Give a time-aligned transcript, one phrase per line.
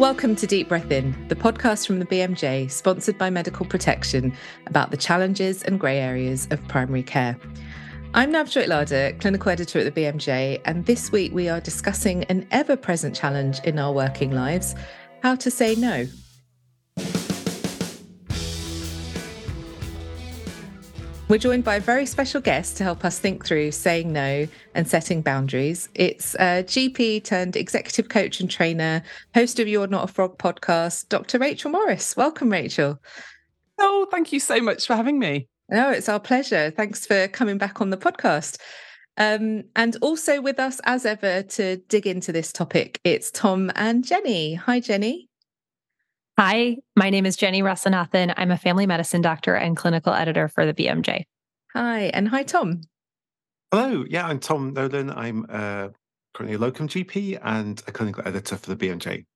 [0.00, 4.32] Welcome to Deep Breath In, the podcast from the BMJ, sponsored by Medical Protection,
[4.66, 7.36] about the challenges and grey areas of primary care.
[8.14, 12.46] I'm Navjoyt Ladher, clinical editor at the BMJ, and this week we are discussing an
[12.50, 14.74] ever present challenge in our working lives
[15.22, 16.06] how to say no.
[21.30, 24.88] We're joined by a very special guest to help us think through saying no and
[24.88, 25.88] setting boundaries.
[25.94, 31.08] It's a GP turned executive coach and trainer, host of You're Not a Frog podcast,
[31.08, 31.38] Dr.
[31.38, 32.16] Rachel Morris.
[32.16, 33.00] Welcome, Rachel.
[33.78, 35.46] Oh, thank you so much for having me.
[35.68, 36.72] No, it's our pleasure.
[36.72, 38.58] Thanks for coming back on the podcast.
[39.16, 44.04] Um, and also with us, as ever, to dig into this topic, it's Tom and
[44.04, 44.54] Jenny.
[44.54, 45.29] Hi, Jenny.
[46.42, 48.32] Hi, my name is Jenny Rasanathan.
[48.34, 51.24] I'm a family medicine doctor and clinical editor for the BMJ.
[51.74, 52.80] Hi, and hi, Tom.
[53.70, 54.06] Hello.
[54.08, 55.10] Yeah, I'm Tom Nolan.
[55.10, 55.88] I'm uh,
[56.32, 59.26] currently a locum GP and a clinical editor for the BMJ.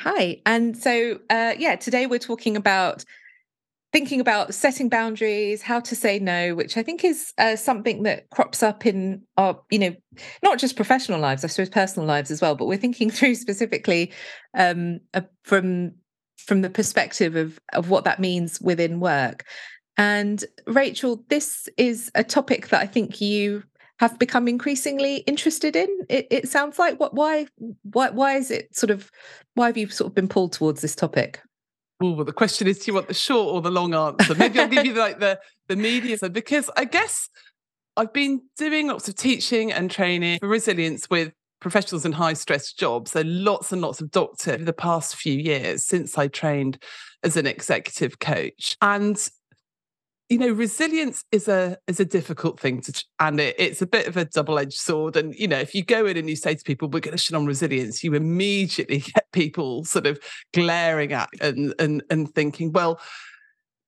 [0.00, 0.40] Hi.
[0.44, 3.04] And so, uh, yeah, today we're talking about
[3.92, 8.28] thinking about setting boundaries, how to say no, which I think is uh, something that
[8.30, 9.94] crops up in our, you know,
[10.42, 12.54] not just professional lives, I suppose personal lives as well.
[12.54, 14.12] But we're thinking through specifically
[14.54, 15.00] um,
[15.44, 15.92] from
[16.36, 19.44] from the perspective of of what that means within work.
[19.96, 23.64] And Rachel, this is a topic that I think you
[23.98, 25.88] have become increasingly interested in.
[26.08, 27.46] It, it sounds like what why
[27.82, 29.10] why why is it sort of
[29.54, 31.40] why have you sort of been pulled towards this topic?
[32.00, 34.34] Well, the question is, do you want the short or the long answer?
[34.36, 37.28] Maybe I'll give you like the the media medium because I guess
[37.96, 42.72] I've been doing lots of teaching and training for resilience with professionals in high stress
[42.72, 43.10] jobs.
[43.10, 46.80] So lots and lots of doctors the past few years since I trained
[47.24, 48.76] as an executive coach.
[48.80, 49.28] And
[50.28, 54.06] you know resilience is a is a difficult thing to and it, it's a bit
[54.06, 56.64] of a double-edged sword and you know if you go in and you say to
[56.64, 60.18] people we're going to shit on resilience you immediately get people sort of
[60.52, 63.00] glaring at and and and thinking well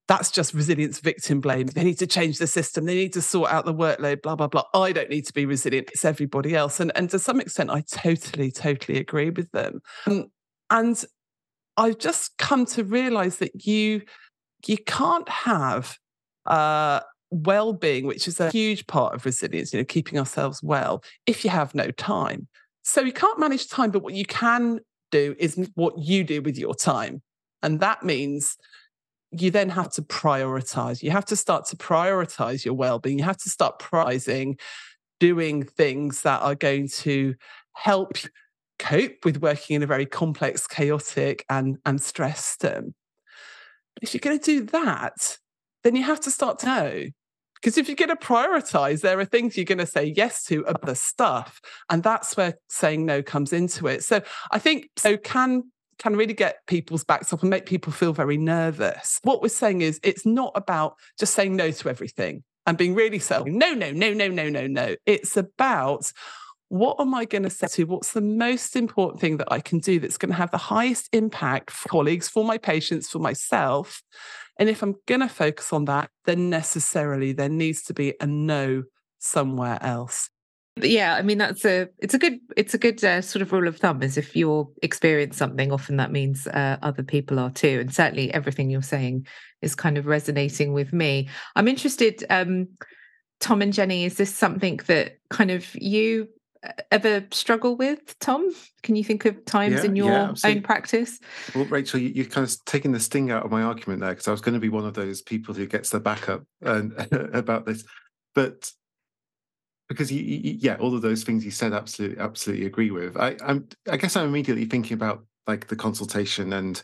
[0.08, 1.68] that's just resilience victim blame.
[1.68, 2.84] They need to change the system.
[2.84, 4.64] They need to sort out the workload, blah, blah, blah.
[4.74, 5.88] I don't need to be resilient.
[5.92, 6.80] It's everybody else.
[6.80, 9.80] And, and to some extent, I totally, totally agree with them.
[10.08, 10.26] Um,
[10.68, 11.04] and
[11.76, 14.02] I've just come to realize that you
[14.66, 15.96] you can't have
[16.50, 17.00] uh,
[17.30, 21.50] well-being, which is a huge part of resilience, you know, keeping ourselves well, if you
[21.50, 22.48] have no time.
[22.82, 24.80] So you can't manage time, but what you can
[25.10, 27.22] do is what you do with your time.
[27.62, 28.56] And that means
[29.30, 31.02] you then have to prioritize.
[31.02, 33.18] You have to start to prioritize your well-being.
[33.18, 34.58] You have to start prizing
[35.20, 37.34] doing things that are going to
[37.74, 38.16] help
[38.78, 42.94] cope with working in a very complex, chaotic, and, and stressed system.
[44.02, 45.38] If you're going to do that,
[45.84, 47.04] then you have to start to know.
[47.54, 50.64] Because if you're going to prioritize, there are things you're going to say yes to
[50.66, 51.60] other stuff.
[51.90, 54.02] And that's where saying no comes into it.
[54.02, 55.64] So I think so can
[55.98, 59.18] can really get people's backs up and make people feel very nervous.
[59.22, 63.18] What we're saying is it's not about just saying no to everything and being really
[63.18, 64.96] self no, no, no, no, no, no, no.
[65.04, 66.10] It's about
[66.68, 67.84] what am I going to say to?
[67.84, 71.08] What's the most important thing that I can do that's going to have the highest
[71.12, 74.02] impact for colleagues, for my patients, for myself?
[74.60, 78.26] And if I'm going to focus on that, then necessarily there needs to be a
[78.26, 78.84] no
[79.18, 80.28] somewhere else.
[80.76, 83.66] Yeah, I mean that's a it's a good it's a good uh, sort of rule
[83.66, 87.80] of thumb is if you're experience something, often that means uh, other people are too,
[87.80, 89.26] and certainly everything you're saying
[89.62, 91.28] is kind of resonating with me.
[91.56, 92.68] I'm interested, um,
[93.40, 96.28] Tom and Jenny, is this something that kind of you
[96.90, 98.50] ever struggle with, Tom?
[98.82, 101.18] Can you think of times yeah, in your yeah, own practice?
[101.54, 104.28] Well, Rachel, you, are kind of taking the sting out of my argument there because
[104.28, 107.66] I was going to be one of those people who gets the backup and about
[107.66, 107.84] this,
[108.34, 108.70] but
[109.88, 113.16] because you, you, yeah, all of those things you said, absolutely, absolutely agree with.
[113.16, 116.80] I, I'm, I guess I'm immediately thinking about like the consultation and,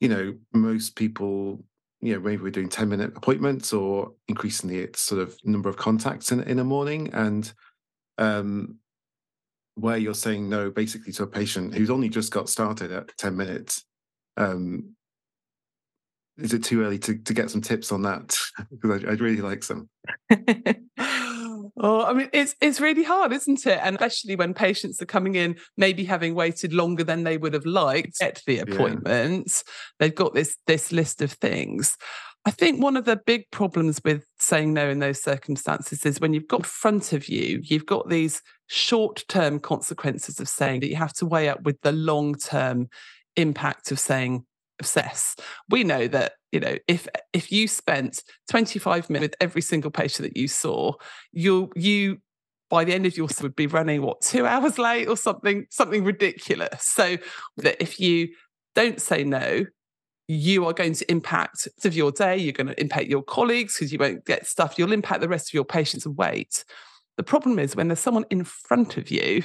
[0.00, 1.64] you know, most people
[2.00, 5.78] you know maybe we're doing 10 minute appointments or increasingly it's sort of number of
[5.78, 7.54] contacts in, in a morning and
[8.18, 8.78] um,
[9.74, 13.36] where you're saying no basically to a patient who's only just got started at 10
[13.36, 13.84] minutes
[14.36, 14.94] um,
[16.36, 18.36] is it too early to, to get some tips on that?
[18.70, 19.88] Because I'd, I'd really like some.
[21.76, 23.80] Oh i mean it's it's really hard isn't it?
[23.82, 27.66] And especially when patients are coming in maybe having waited longer than they would have
[27.66, 29.72] liked at the appointments yeah.
[29.98, 31.96] they've got this this list of things
[32.46, 36.34] I think one of the big problems with saying no in those circumstances is when
[36.34, 40.96] you've got front of you, you've got these short term consequences of saying that you
[40.96, 42.88] have to weigh up with the long term
[43.36, 44.44] impact of saying
[44.78, 45.36] obsess.
[45.70, 50.28] We know that, you know, if if you spent 25 minutes with every single patient
[50.28, 50.92] that you saw,
[51.32, 52.18] you you
[52.68, 56.04] by the end of your would be running what two hours late or something something
[56.04, 57.16] ridiculous so
[57.58, 58.28] that if you
[58.74, 59.64] don't say no
[60.26, 63.92] you are going to impact of your day you're going to impact your colleagues because
[63.92, 66.64] you won't get stuff you'll impact the rest of your patients and wait.
[67.16, 69.44] The problem is when there's someone in front of you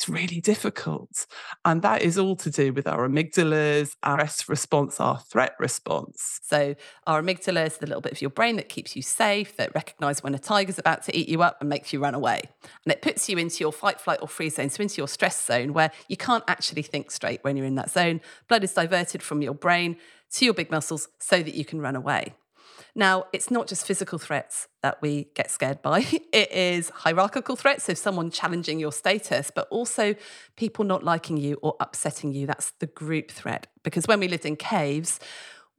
[0.00, 1.26] it's really difficult.
[1.66, 6.40] And that is all to do with our amygdalas, our stress response, our threat response.
[6.42, 6.74] So,
[7.06, 10.22] our amygdala is the little bit of your brain that keeps you safe, that recognizes
[10.22, 12.40] when a tiger's about to eat you up and makes you run away.
[12.84, 15.44] And it puts you into your fight, flight, or freeze zone, so into your stress
[15.44, 18.22] zone where you can't actually think straight when you're in that zone.
[18.48, 19.96] Blood is diverted from your brain
[20.32, 22.34] to your big muscles so that you can run away.
[23.00, 26.00] Now, it's not just physical threats that we get scared by,
[26.34, 30.14] it is hierarchical threats, so someone challenging your status, but also
[30.56, 32.46] people not liking you or upsetting you.
[32.46, 33.68] That's the group threat.
[33.84, 35.18] Because when we lived in caves,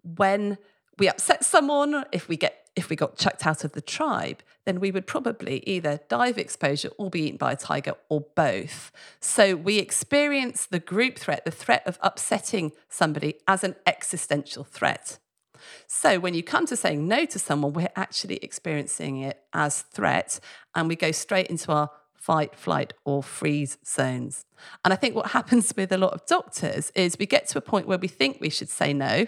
[0.01, 0.57] when
[0.97, 4.79] we upset someone, if we get if we got chucked out of the tribe, then
[4.79, 8.91] we would probably either die of exposure or be eaten by a tiger or both.
[9.19, 15.19] So we experience the group threat, the threat of upsetting somebody, as an existential threat.
[15.87, 20.39] So when you come to saying no to someone, we're actually experiencing it as threat
[20.75, 21.89] and we go straight into our
[22.21, 24.45] fight, flight, or freeze zones.
[24.85, 27.61] And I think what happens with a lot of doctors is we get to a
[27.61, 29.25] point where we think we should say no.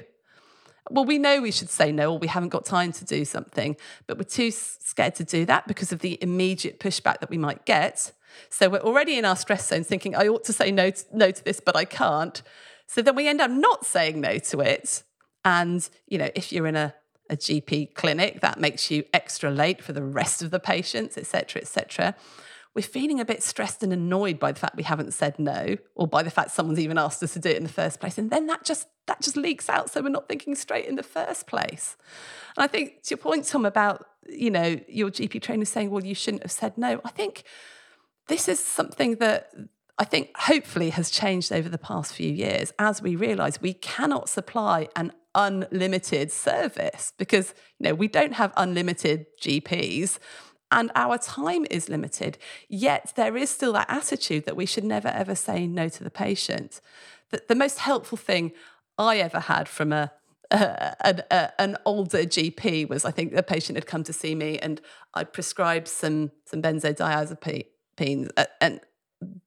[0.91, 3.77] Well, we know we should say no, or we haven't got time to do something,
[4.05, 7.65] but we're too scared to do that because of the immediate pushback that we might
[7.65, 8.11] get.
[8.49, 11.31] So we're already in our stress zone thinking, I ought to say no to, no
[11.31, 12.41] to this, but I can't.
[12.85, 15.03] So then we end up not saying no to it
[15.45, 16.93] and, you know, if you're in a,
[17.29, 21.61] a GP clinic, that makes you extra late for the rest of the patients, etc.,
[21.61, 22.15] etc.
[22.75, 26.07] We're feeling a bit stressed and annoyed by the fact we haven't said no, or
[26.07, 28.17] by the fact someone's even asked us to do it in the first place.
[28.17, 29.91] And then that just that just leaks out.
[29.91, 31.97] So we're not thinking straight in the first place.
[32.57, 36.03] And I think to your point, Tom, about, you know, your GP trainer saying, well,
[36.03, 36.99] you shouldn't have said no.
[37.03, 37.43] I think
[38.27, 39.51] this is something that
[39.99, 44.29] I think hopefully has changed over the past few years as we realize we cannot
[44.29, 50.19] supply an unlimited service because you know we don't have unlimited GPs
[50.71, 52.37] and our time is limited.
[52.67, 56.09] Yet there is still that attitude that we should never ever say no to the
[56.09, 56.81] patient.
[57.29, 58.51] The, the most helpful thing
[58.97, 60.11] I ever had from a
[60.51, 61.23] an,
[61.57, 64.81] an, older GP was I think the patient had come to see me and
[65.13, 68.79] I prescribed some some benzodiazepines uh, and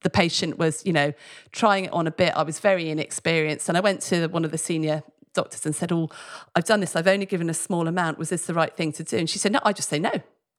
[0.02, 1.12] the patient was you know
[1.52, 2.32] trying it on a bit.
[2.34, 5.02] I was very inexperienced and I went to one of the senior
[5.36, 6.10] doctors and said, Oh,
[6.54, 6.96] I've done this.
[6.96, 8.18] I've only given a small amount.
[8.18, 9.18] Was this the right thing to do?
[9.18, 10.12] And she said, No, I just say no.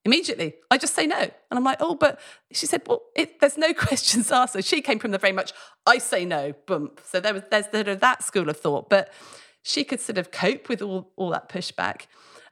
[0.05, 1.17] Immediately, I just say no.
[1.19, 2.17] And I'm like, oh, but
[2.53, 4.53] she said, well, it, there's no questions asked.
[4.53, 5.51] So she came from the very much,
[5.85, 7.01] I say no, bump.
[7.03, 9.11] So there was there's there that school of thought, but
[9.63, 12.03] she could sort of cope with all, all that pushback.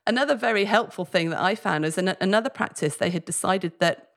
[0.06, 4.15] Another very helpful thing that I found is in another practice, they had decided that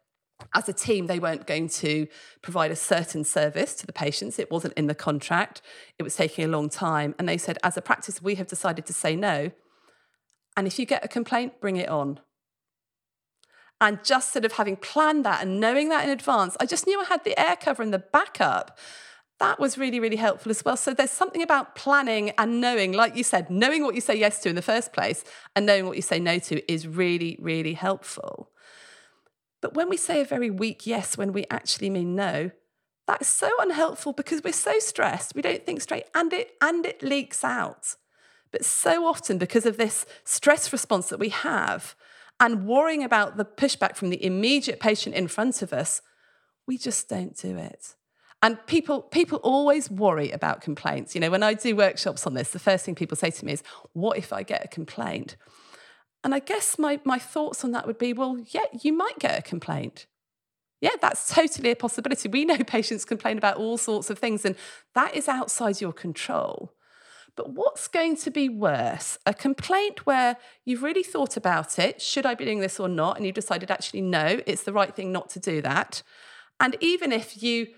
[0.55, 2.07] as a team, they weren't going to
[2.43, 4.39] provide a certain service to the patients.
[4.39, 5.63] It wasn't in the contract.
[5.99, 7.15] It was taking a long time.
[7.19, 9.51] And they said, as a practice, we have decided to say no.
[10.57, 12.21] And if you get a complaint, bring it on.
[13.81, 17.01] And just sort of having planned that and knowing that in advance, I just knew
[17.01, 18.79] I had the air cover and the backup.
[19.39, 20.77] That was really, really helpful as well.
[20.77, 24.41] So there's something about planning and knowing, like you said, knowing what you say yes
[24.41, 25.23] to in the first place
[25.55, 28.51] and knowing what you say no to is really, really helpful.
[29.61, 32.51] But when we say a very weak yes when we actually mean no,
[33.07, 37.03] that's so unhelpful because we're so stressed, we don't think straight, and it and it
[37.03, 37.97] leaks out.
[38.51, 41.95] But so often, because of this stress response that we have,
[42.41, 46.03] and worrying about the pushback from the immediate patient in front of us,
[46.67, 47.95] we just don't do it.
[48.43, 51.15] And people, people always worry about complaints.
[51.15, 53.53] You know, when I do workshops on this, the first thing people say to me
[53.53, 53.63] is,
[53.95, 55.37] What if I get a complaint?
[56.25, 59.39] And I guess my, my thoughts on that would be well, yeah, you might get
[59.39, 60.07] a complaint.
[60.81, 62.29] Yeah, that's totally a possibility.
[62.29, 64.57] We know patients complain about all sorts of things, and
[64.95, 66.73] that is outside your control.
[67.37, 69.17] But what's going to be worse?
[69.25, 73.17] A complaint where you've really thought about it should I be doing this or not?
[73.17, 76.03] And you've decided actually, no, it's the right thing not to do that.
[76.59, 77.69] And even if you,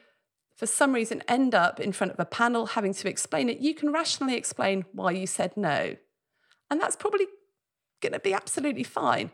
[0.57, 3.75] for some reason, end up in front of a panel having to explain it, you
[3.75, 5.97] can rationally explain why you said no.
[6.71, 7.27] And that's probably
[8.01, 9.31] going to be absolutely fine.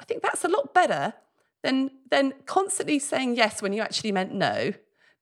[0.00, 1.14] I think that's a lot better
[1.62, 4.72] than, than constantly saying yes when you actually meant no,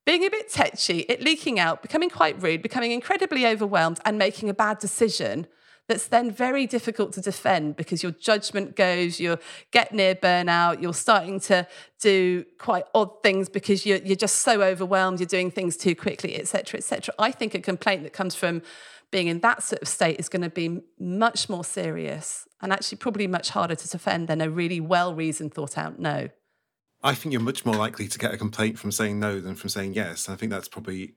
[0.04, 4.48] being a bit tetchy, it leaking out, becoming quite rude, becoming incredibly overwhelmed, and making
[4.48, 5.46] a bad decision
[5.88, 9.36] that's then very difficult to defend because your judgment goes, you
[9.72, 11.66] get near burnout, you're starting to
[12.00, 16.36] do quite odd things because you're, you're just so overwhelmed, you're doing things too quickly,
[16.36, 17.14] etc., etc.
[17.18, 18.62] I think a complaint that comes from
[19.12, 22.98] being in that sort of state is going to be much more serious and actually
[22.98, 26.30] probably much harder to defend than a really well reasoned, thought out no.
[27.04, 29.68] I think you're much more likely to get a complaint from saying no than from
[29.70, 30.28] saying yes.
[30.28, 31.14] I think that's probably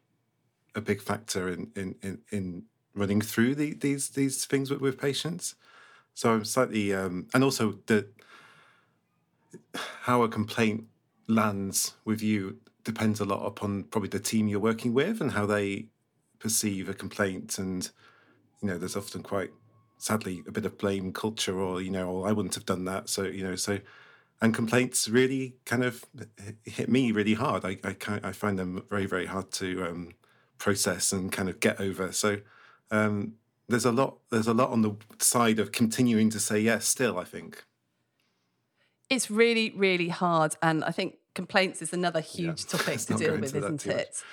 [0.76, 5.00] a big factor in in in, in running through the, these these things with, with
[5.00, 5.56] patients.
[6.14, 8.08] So I'm slightly um, and also the
[10.02, 10.86] how a complaint
[11.28, 15.46] lands with you depends a lot upon probably the team you're working with and how
[15.46, 15.88] they
[16.40, 17.90] perceive a complaint and
[18.62, 19.52] you know there's often quite
[19.98, 23.10] sadly a bit of blame culture or you know oh, I wouldn't have done that.
[23.10, 23.80] So you know so
[24.42, 26.04] and complaints really kind of
[26.64, 27.66] hit me really hard.
[27.66, 30.12] I I, I find them very very hard to um,
[30.58, 32.12] process and kind of get over.
[32.12, 32.40] So
[32.92, 33.34] um,
[33.68, 37.18] there's a lot there's a lot on the side of continuing to say yes still
[37.18, 37.64] I think.
[39.10, 42.70] It's really really hard and I think complaints is another huge yeah.
[42.78, 44.24] topic to deal with isn't it?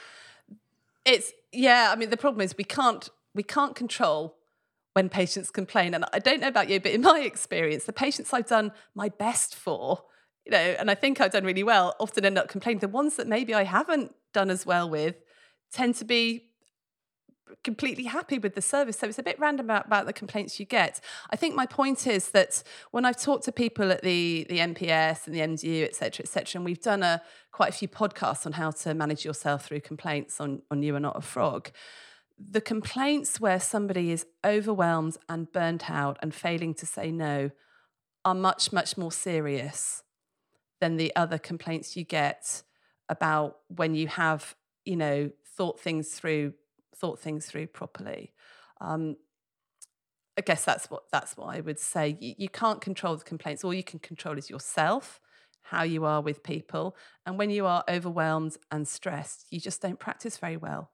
[1.05, 4.37] It's yeah i mean the problem is we can't we can't control
[4.95, 5.95] when patients complain.
[5.95, 9.09] And i don't know about you but in my experience the patients i've done my
[9.09, 10.03] best for
[10.45, 12.81] you know and i think i've done really well often end up complaining.
[12.81, 15.17] The ones that maybe i haven't done as well with
[15.73, 16.52] tend to be
[17.65, 18.99] completely happy with the service.
[18.99, 21.01] So it's a bit random about, about the complaints you get.
[21.31, 25.27] I think my point is that when I've talked to people at the the MPS
[25.27, 28.47] and the MDU, et cetera, et cetera, and we've done a quite a few podcasts
[28.47, 31.71] on how to manage yourself through complaints on, on You Are Not a Frog.
[32.39, 37.51] The complaints where somebody is overwhelmed and burnt out and failing to say no
[38.25, 40.03] are much, much more serious
[40.81, 42.63] than the other complaints you get
[43.09, 46.55] about when you have, you know, thought things through
[47.03, 48.33] thought things through properly.
[48.81, 49.17] Um,
[50.39, 52.17] I guess that's what that's what I would say.
[52.19, 53.65] You, you can't control the complaints.
[53.65, 55.21] All you can control is yourself,
[55.63, 59.99] how you are with people, and when you are overwhelmed and stressed, you just don't
[59.99, 60.91] practice very well,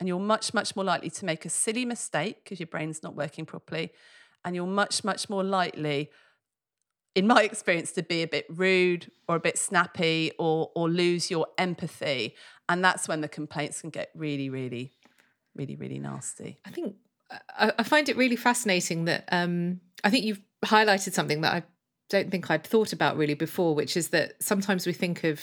[0.00, 3.14] and you're much much more likely to make a silly mistake because your brain's not
[3.14, 3.92] working properly,
[4.44, 6.10] and you're much much more likely
[7.14, 11.30] in my experience to be a bit rude or a bit snappy or or lose
[11.30, 12.34] your empathy
[12.68, 14.92] and that's when the complaints can get really really
[15.54, 16.58] really, really nasty.
[16.64, 16.96] I think
[17.30, 21.62] I, I find it really fascinating that um, I think you've highlighted something that I
[22.08, 25.40] don't think I'd thought about really before, which is that sometimes we think of,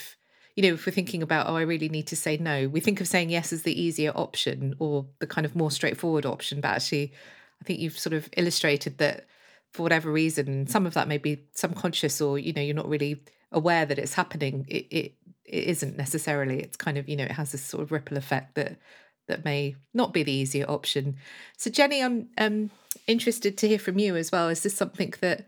[0.54, 3.00] you know, if we're thinking about, oh, I really need to say no, we think
[3.00, 6.60] of saying yes as the easier option or the kind of more straightforward option.
[6.60, 7.12] But actually,
[7.60, 9.26] I think you've sort of illustrated that
[9.72, 13.22] for whatever reason, some of that may be subconscious or, you know, you're not really
[13.52, 14.66] aware that it's happening.
[14.68, 16.60] It, it, it isn't necessarily.
[16.60, 18.78] It's kind of, you know, it has this sort of ripple effect that
[19.28, 21.16] that may not be the easier option.
[21.56, 22.70] So, Jenny, I'm um,
[23.06, 24.48] interested to hear from you as well.
[24.48, 25.46] Is this something that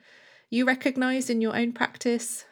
[0.51, 2.45] you recognize in your own practice?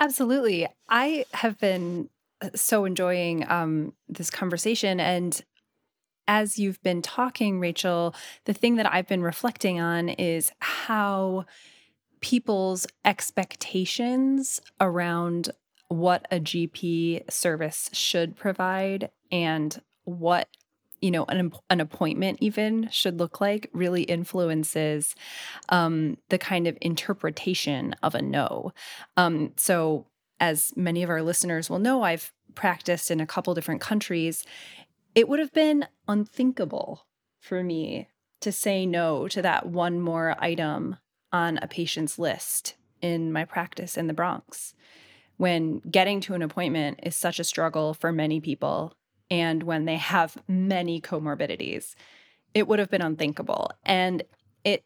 [0.00, 0.66] Absolutely.
[0.88, 2.08] I have been
[2.40, 5.00] uh, so enjoying um, this conversation.
[5.00, 5.40] And
[6.26, 8.14] as you've been talking, Rachel,
[8.44, 11.46] the thing that I've been reflecting on is how
[12.20, 15.50] people's expectations around
[15.88, 20.48] what a GP service should provide and what
[21.00, 25.14] you know an, an appointment even should look like really influences
[25.68, 28.72] um, the kind of interpretation of a no.
[29.16, 30.06] Um, so
[30.40, 34.44] as many of our listeners will know i've practiced in a couple different countries.
[35.14, 37.06] It would have been unthinkable
[37.40, 38.08] for me
[38.40, 40.96] to say no to that one more item
[41.32, 44.74] on a patient's list in my practice in the bronx
[45.36, 48.96] when getting to an appointment is such a struggle for many people
[49.30, 51.94] and when they have many comorbidities.
[52.54, 53.72] It would have been unthinkable.
[53.84, 54.22] And
[54.64, 54.84] it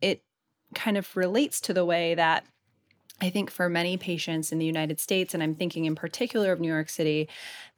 [0.00, 0.22] it
[0.74, 2.44] kind of relates to the way that
[3.20, 6.60] I think for many patients in the United States, and I'm thinking in particular of
[6.60, 7.28] New York City,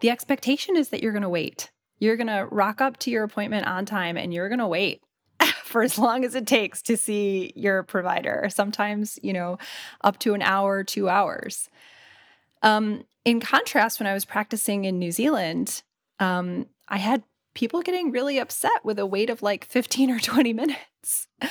[0.01, 1.71] the expectation is that you're going to wait.
[1.99, 5.03] You're going to rock up to your appointment on time and you're going to wait
[5.65, 9.59] for as long as it takes to see your provider, sometimes, you know,
[10.03, 11.71] up to an hour, two hours.
[12.63, 15.83] Um, in contrast, when I was practicing in New Zealand,
[16.21, 17.25] um, I had
[17.55, 21.27] people getting really upset with a wait of like 15 or 20 minutes.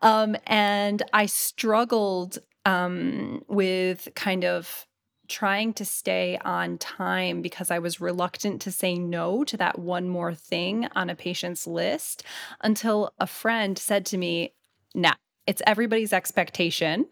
[0.00, 4.86] Um, and I struggled um, with kind of
[5.28, 10.08] trying to stay on time because I was reluctant to say no to that one
[10.08, 12.24] more thing on a patient's list
[12.62, 14.54] until a friend said to me,
[14.92, 15.14] Nah,
[15.46, 17.06] it's everybody's expectation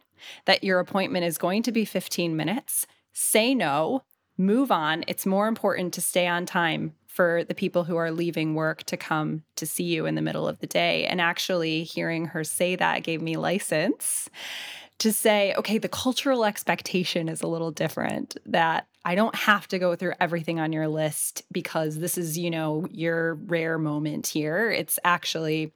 [0.46, 2.88] that your appointment is going to be 15 minutes.
[3.12, 4.02] Say no,
[4.36, 5.04] move on.
[5.06, 8.96] It's more important to stay on time for the people who are leaving work to
[8.96, 11.06] come to see you in the middle of the day.
[11.06, 14.30] And actually, hearing her say that gave me license
[14.98, 19.78] to say, okay, the cultural expectation is a little different, that I don't have to
[19.78, 24.70] go through everything on your list because this is, you know, your rare moment here.
[24.70, 25.72] It's actually,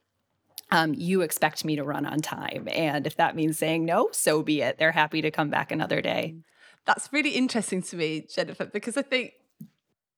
[0.70, 2.68] um, you expect me to run on time.
[2.70, 4.78] And if that means saying no, so be it.
[4.78, 6.36] They're happy to come back another day.
[6.84, 9.32] That's really interesting to me, Jennifer, because I think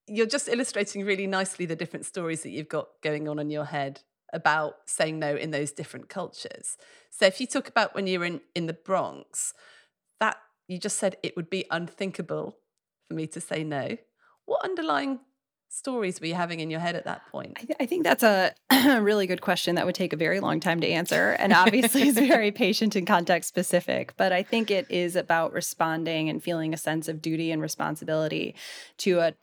[0.07, 3.65] you're just illustrating really nicely the different stories that you've got going on in your
[3.65, 4.01] head
[4.33, 6.77] about saying no in those different cultures.
[7.09, 9.53] So if you talk about when you were in, in the Bronx,
[10.19, 10.37] that
[10.67, 12.57] you just said it would be unthinkable
[13.07, 13.97] for me to say no.
[14.45, 15.19] What underlying
[15.69, 17.57] stories were you having in your head at that point?
[17.57, 18.53] I, th- I think that's a
[19.01, 21.31] really good question that would take a very long time to answer.
[21.31, 24.13] And obviously, it's very patient and context specific.
[24.17, 28.55] But I think it is about responding and feeling a sense of duty and responsibility
[28.99, 29.33] to a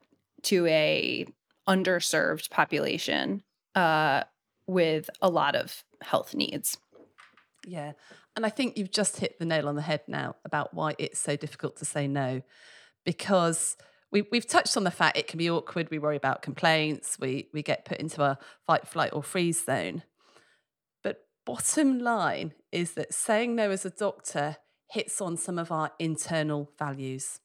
[0.44, 1.26] to a
[1.68, 3.42] underserved population
[3.74, 4.24] uh,
[4.66, 6.78] with a lot of health needs.
[7.66, 7.92] Yeah.
[8.36, 11.20] And I think you've just hit the nail on the head now about why it's
[11.20, 12.42] so difficult to say no.
[13.04, 13.76] Because
[14.10, 15.90] we, we've touched on the fact it can be awkward.
[15.90, 17.18] We worry about complaints.
[17.20, 20.02] We, we get put into a fight, flight, or freeze zone.
[21.02, 24.56] But bottom line is that saying no as a doctor
[24.90, 27.40] hits on some of our internal values.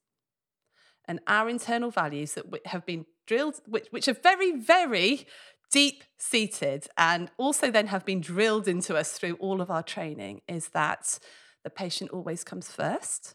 [1.10, 5.26] And our internal values that have been drilled, which, which are very, very
[5.72, 10.42] deep seated and also then have been drilled into us through all of our training
[10.48, 11.18] is that
[11.64, 13.34] the patient always comes first,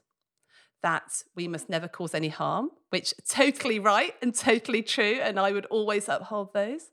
[0.84, 5.18] that we must never cause any harm, which totally right and totally true.
[5.20, 6.92] And I would always uphold those.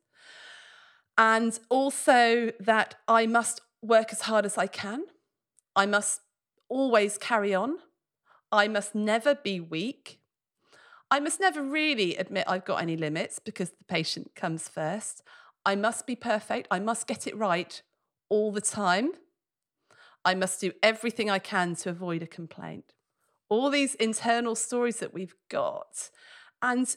[1.15, 5.03] And also that I must work as hard as I can.
[5.75, 6.21] I must
[6.69, 7.77] always carry on.
[8.51, 10.20] I must never be weak.
[11.11, 15.21] I must never really admit I've got any limits because the patient comes first.
[15.65, 16.69] I must be perfect.
[16.71, 17.81] I must get it right
[18.29, 19.11] all the time.
[20.23, 22.93] I must do everything I can to avoid a complaint.
[23.49, 26.09] All these internal stories that we've got.
[26.61, 26.95] And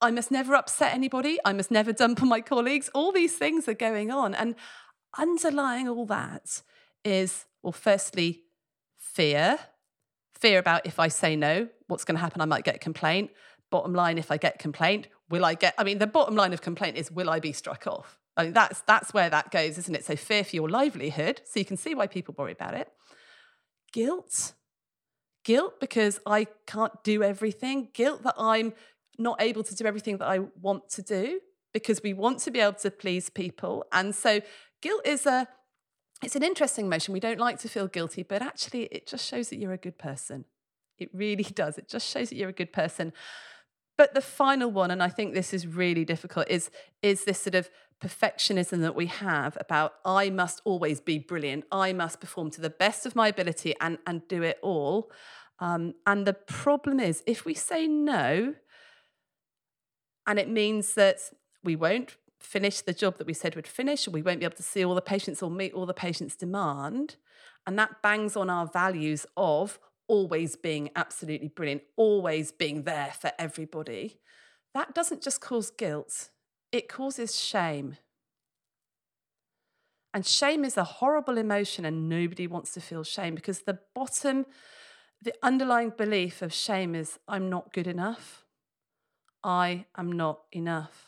[0.00, 1.38] I must never upset anybody.
[1.44, 2.90] I must never dump on my colleagues.
[2.94, 4.34] All these things are going on.
[4.34, 4.56] And
[5.16, 6.62] underlying all that
[7.04, 8.42] is, well, firstly,
[8.98, 9.60] fear
[10.36, 12.40] fear about if I say no, what's going to happen?
[12.40, 13.30] I might get a complaint.
[13.70, 15.74] Bottom line, if I get complaint, will I get?
[15.76, 18.18] I mean, the bottom line of complaint is will I be struck off?
[18.36, 20.04] I mean, that's that's where that goes, isn't it?
[20.04, 21.40] So fear for your livelihood.
[21.44, 22.88] So you can see why people worry about it.
[23.92, 24.52] Guilt,
[25.44, 27.88] guilt because I can't do everything.
[27.94, 28.74] Guilt that I'm
[29.18, 31.40] not able to do everything that I want to do
[31.72, 34.40] because we want to be able to please people, and so
[34.82, 35.48] guilt is a
[36.22, 37.12] it's an interesting emotion.
[37.12, 39.98] We don't like to feel guilty, but actually, it just shows that you're a good
[39.98, 40.44] person.
[40.98, 41.78] It really does.
[41.78, 43.12] It just shows that you're a good person.
[43.98, 46.70] But the final one, and I think this is really difficult, is,
[47.02, 47.70] is this sort of
[48.02, 51.64] perfectionism that we have about I must always be brilliant.
[51.72, 55.10] I must perform to the best of my ability and, and do it all.
[55.60, 58.54] Um, and the problem is, if we say no,
[60.26, 61.20] and it means that
[61.64, 64.56] we won't finish the job that we said we'd finish, or we won't be able
[64.56, 67.16] to see all the patients or meet all the patients' demand.
[67.66, 73.32] And that bangs on our values of always being absolutely brilliant, always being there for
[73.38, 74.20] everybody.
[74.74, 76.30] That doesn't just cause guilt,
[76.72, 77.96] it causes shame.
[80.14, 84.46] And shame is a horrible emotion, and nobody wants to feel shame because the bottom,
[85.20, 88.44] the underlying belief of shame is I'm not good enough.
[89.44, 91.05] I am not enough.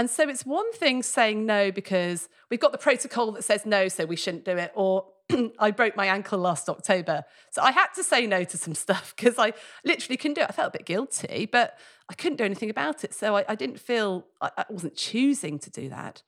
[0.00, 3.88] And so it's one thing saying no because we've got the protocol that says no,
[3.88, 5.04] so we shouldn't do it, or
[5.58, 7.24] I broke my ankle last October.
[7.50, 9.52] So I had to say no to some stuff because I
[9.84, 10.46] literally couldn't do it.
[10.48, 13.12] I felt a bit guilty, but I couldn't do anything about it.
[13.12, 16.22] So I, I didn't feel, I, I wasn't choosing to do that.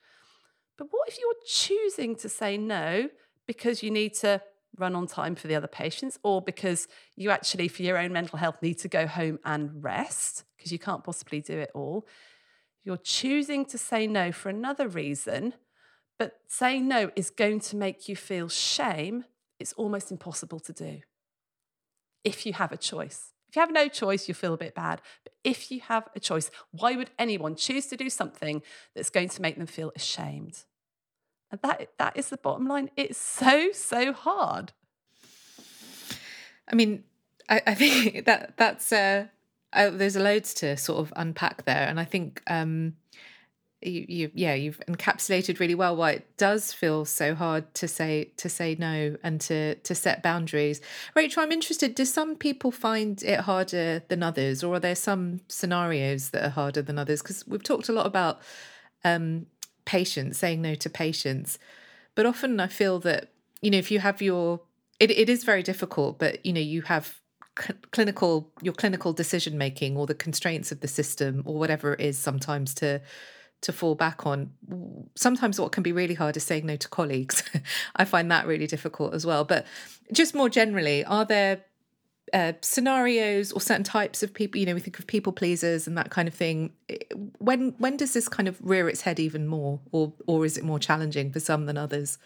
[0.76, 3.08] But what if you're choosing to say no
[3.46, 4.42] because you need to
[4.76, 8.38] run on time for the other patients, or because you actually, for your own mental
[8.38, 12.06] health, need to go home and rest because you can't possibly do it all?
[12.84, 15.54] You're choosing to say no for another reason,
[16.18, 19.24] but saying no is going to make you feel shame.
[19.58, 21.00] It's almost impossible to do
[22.24, 23.32] if you have a choice.
[23.48, 25.02] If you have no choice, you'll feel a bit bad.
[25.24, 28.62] But if you have a choice, why would anyone choose to do something
[28.94, 30.64] that's going to make them feel ashamed?
[31.50, 32.90] And that, that is the bottom line.
[32.96, 34.72] It's so, so hard.
[36.66, 37.04] I mean,
[37.48, 39.26] I, I think that that's uh,
[39.72, 42.94] uh, there's a loads to sort of unpack there, and I think um,
[43.82, 48.32] you, you, yeah, you've encapsulated really well why it does feel so hard to say
[48.36, 50.80] to say no and to to set boundaries.
[51.14, 51.94] Rachel, I'm interested.
[51.94, 56.50] Do some people find it harder than others, or are there some scenarios that are
[56.50, 57.22] harder than others?
[57.22, 58.40] Because we've talked a lot about
[59.04, 59.46] um,
[59.84, 61.58] patients saying no to patients,
[62.14, 64.60] but often I feel that you know if you have your
[65.00, 67.21] it, it is very difficult, but you know you have
[67.54, 72.18] clinical your clinical decision making or the constraints of the system or whatever it is
[72.18, 73.00] sometimes to
[73.60, 74.50] to fall back on
[75.14, 77.42] sometimes what can be really hard is saying no to colleagues
[77.96, 79.66] i find that really difficult as well but
[80.12, 81.62] just more generally are there
[82.32, 84.58] uh, scenarios or certain types of people?
[84.58, 86.72] You know, we think of people pleasers and that kind of thing.
[87.38, 90.64] When when does this kind of rear its head even more, or or is it
[90.64, 92.18] more challenging for some than others?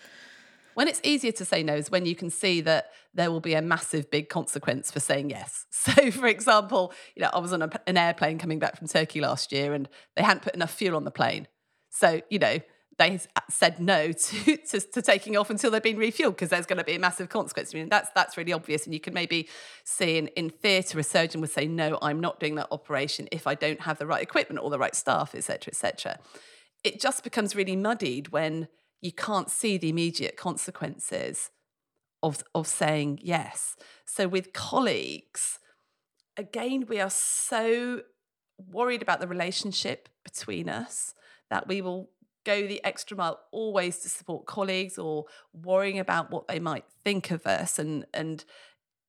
[0.77, 3.55] When it's easier to say no is when you can see that there will be
[3.55, 5.65] a massive big consequence for saying yes.
[5.71, 9.23] So, for example, you know, I was on a, an airplane coming back from Turkey
[9.23, 11.47] last year, and they hadn't put enough fuel on the plane.
[11.89, 12.59] So, you know,
[12.99, 16.67] they uh, said no to, to, to, taking off until they've been refueled because there's
[16.67, 17.75] going to be a massive consequence.
[17.75, 19.49] I mean, that's that's really obvious, and you can maybe
[19.85, 23.47] see in, in theatre a surgeon would say, "No, I'm not doing that operation if
[23.47, 26.19] I don't have the right equipment or the right staff, etc., etc."
[26.85, 28.69] It just becomes really muddied when
[29.01, 31.51] you can't see the immediate consequences
[32.23, 33.77] of of saying yes.
[34.05, 35.59] So with colleagues,
[36.37, 38.03] again, we are so
[38.59, 41.15] worried about the relationship between us
[41.51, 42.11] that we will
[42.45, 47.31] go the extra mile always to support colleagues or worrying about what they might think
[47.31, 48.45] of us and and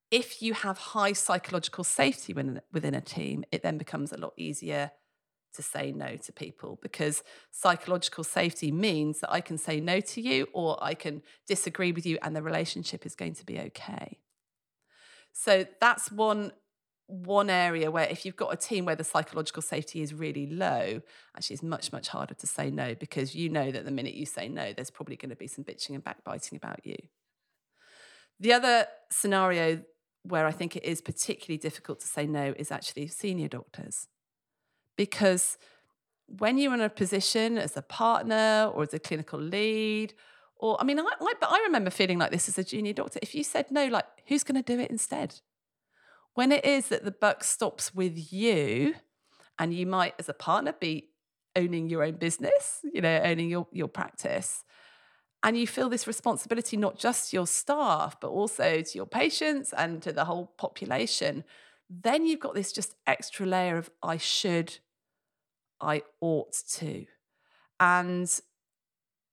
[0.09, 4.33] if you have high psychological safety within, within a team it then becomes a lot
[4.37, 4.91] easier
[5.57, 10.21] to say no to people because psychological safety means that I can say no to
[10.21, 14.19] you or I can disagree with you and the relationship is going to be okay.
[15.33, 16.51] So that's one
[17.09, 21.01] one area where if you've got a team where the psychological safety is really low,
[21.37, 24.25] actually it's much, much harder to say no because you know that the minute you
[24.25, 26.97] say no, there's probably going to be some bitching and backbiting about you.
[28.41, 29.83] The other scenario
[30.23, 34.07] where I think it is particularly difficult to say no is actually senior doctors.
[34.97, 35.57] Because
[36.25, 40.13] when you're in a position as a partner or as a clinical lead,
[40.57, 43.19] or I mean, I, I, I remember feeling like this as a junior doctor.
[43.21, 45.39] If you said no, like, who's going to do it instead?
[46.37, 48.93] when it is that the buck stops with you
[49.57, 51.09] and you might as a partner be
[51.55, 54.63] owning your own business you know owning your, your practice
[55.41, 59.73] and you feel this responsibility not just to your staff but also to your patients
[59.75, 61.43] and to the whole population
[61.89, 64.77] then you've got this just extra layer of i should
[65.81, 67.05] i ought to.
[67.79, 68.27] And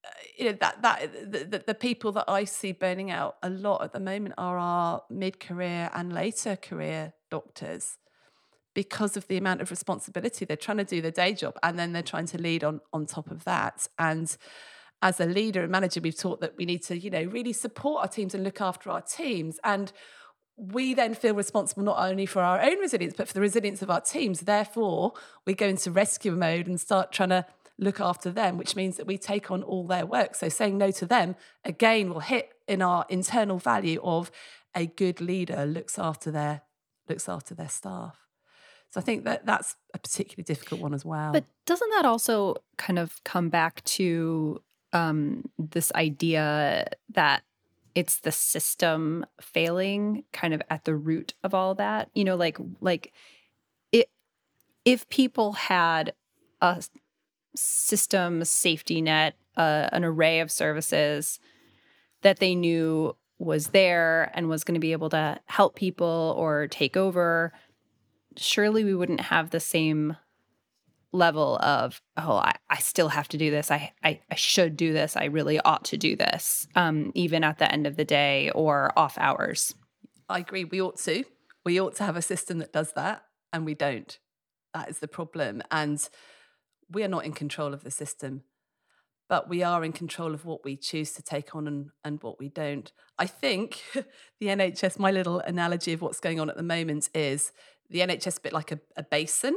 [0.05, 3.83] uh, you know that that the, the, people that I see burning out a lot
[3.83, 7.97] at the moment are our mid-career and later career doctors
[8.75, 10.45] because of the amount of responsibility.
[10.45, 13.07] They're trying to do their day job and then they're trying to lead on on
[13.07, 13.89] top of that.
[13.99, 14.37] And
[15.01, 18.03] as a leader and manager we've taught that we need to you know really support
[18.03, 19.59] our teams and look after our teams.
[19.65, 19.91] And
[20.57, 23.91] we then feel responsible not only for our own resilience but for the resilience of
[23.91, 25.13] our teams therefore
[25.47, 27.45] we go into rescue mode and start trying to
[27.79, 30.35] look after them, which means that we take on all their work.
[30.35, 34.31] So saying no to them, again, will hit in our internal value of
[34.75, 36.63] a good leader looks after their
[37.09, 38.19] looks after their staff.
[38.91, 41.33] So I think that that's a particularly difficult one as well.
[41.33, 44.63] But doesn't that also kind of come back to
[44.93, 47.43] um, this idea that
[47.95, 52.11] it's the system failing kind of at the root of all that?
[52.15, 53.13] You know, like like
[53.93, 54.11] it
[54.85, 56.13] if people had
[56.61, 56.83] a
[57.55, 61.39] system safety net, uh, an array of services
[62.23, 66.67] that they knew was there and was going to be able to help people or
[66.69, 67.53] take over,
[68.37, 70.17] surely we wouldn't have the same
[71.15, 73.71] level of oh I, I still have to do this.
[73.71, 75.17] I, I i should do this.
[75.17, 78.93] I really ought to do this um even at the end of the day or
[78.97, 79.75] off hours.
[80.29, 80.65] I agree.
[80.65, 81.25] We ought to.
[81.65, 84.19] We ought to have a system that does that and we don't.
[84.75, 85.63] That is the problem.
[85.71, 86.07] And
[86.91, 88.43] we are not in control of the system,
[89.29, 92.39] but we are in control of what we choose to take on and, and what
[92.39, 92.93] we don't.
[93.19, 97.53] I think the NHS, my little analogy of what's going on at the moment is
[97.89, 99.57] the NHS a bit like a, a basin.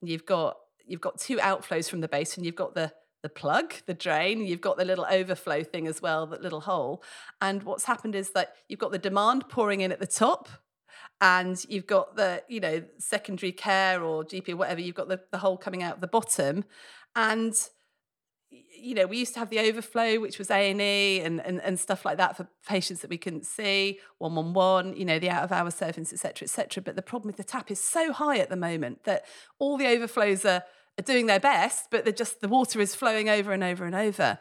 [0.00, 0.56] And you've got
[0.86, 2.44] you've got two outflows from the basin.
[2.44, 2.92] You've got the
[3.22, 7.02] the plug, the drain, you've got the little overflow thing as well, that little hole.
[7.40, 10.50] And what's happened is that you've got the demand pouring in at the top
[11.22, 15.20] and you've got the you know secondary care or gp or whatever you've got the,
[15.30, 16.64] the hole coming out the bottom
[17.16, 17.54] and
[18.76, 22.04] you know we used to have the overflow which was a&e and, and, and stuff
[22.04, 25.70] like that for patients that we couldn't see 111 you know the out of hour
[25.70, 29.04] service etc etc but the problem with the tap is so high at the moment
[29.04, 29.24] that
[29.58, 30.62] all the overflows are,
[30.98, 33.94] are doing their best but they're just the water is flowing over and over and
[33.94, 34.38] over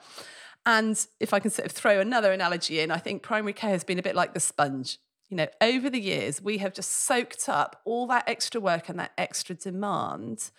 [0.65, 3.83] and if i can sort of throw another analogy in i think primary care has
[3.83, 4.99] been a bit like the sponge
[5.33, 8.99] you know, over the years, we have just soaked up all that extra work and
[8.99, 10.51] that extra demand.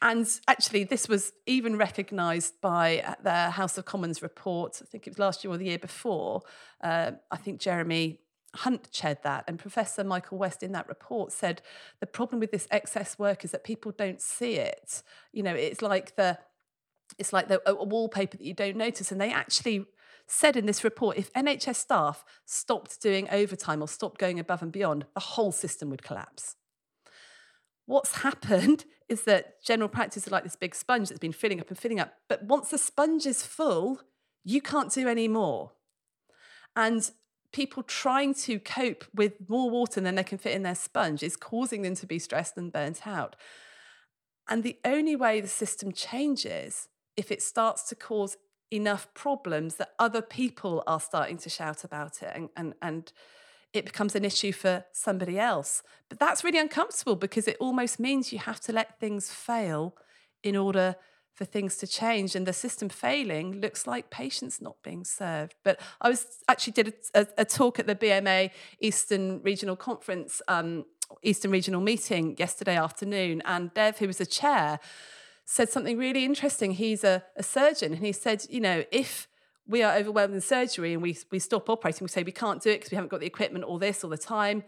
[0.00, 4.80] And actually, this was even recognised by uh, the House of Commons report.
[4.80, 6.42] I think it was last year or the year before.
[6.82, 8.20] Uh, I think Jeremy
[8.54, 11.62] Hunt chaired that, and Professor Michael West in that report said
[12.00, 15.02] the problem with this excess work is that people don't see it.
[15.32, 16.38] You know, it's like the
[17.18, 19.84] it's like the, a wallpaper that you don't notice, and they actually
[20.26, 24.72] said in this report if NHS staff stopped doing overtime or stopped going above and
[24.72, 26.56] beyond, the whole system would collapse.
[27.84, 31.68] What's happened is that general practice is like this big sponge that's been filling up
[31.68, 32.14] and filling up.
[32.28, 34.00] But once the sponge is full,
[34.44, 35.72] you can't do any more.
[36.76, 37.10] And
[37.52, 41.36] people trying to cope with more water than they can fit in their sponge is
[41.36, 43.36] causing them to be stressed and burnt out.
[44.48, 48.36] And the only way the system changes if it starts to cause
[48.70, 53.12] enough problems that other people are starting to shout about it and, and, and
[53.72, 55.82] it becomes an issue for somebody else.
[56.08, 59.94] But that's really uncomfortable because it almost means you have to let things fail
[60.42, 60.96] in order
[61.38, 65.78] for things to change and the system failing looks like patients not being served but
[66.00, 68.50] i was actually did a, a, a talk at the bma
[68.80, 70.84] eastern regional conference um,
[71.22, 74.80] eastern regional meeting yesterday afternoon and dev who was the chair
[75.44, 79.27] said something really interesting he's a, a surgeon and he said you know if
[79.68, 82.70] we are overwhelmed in surgery and we, we stop operating we say we can't do
[82.70, 84.64] it because we haven't got the equipment or this all the time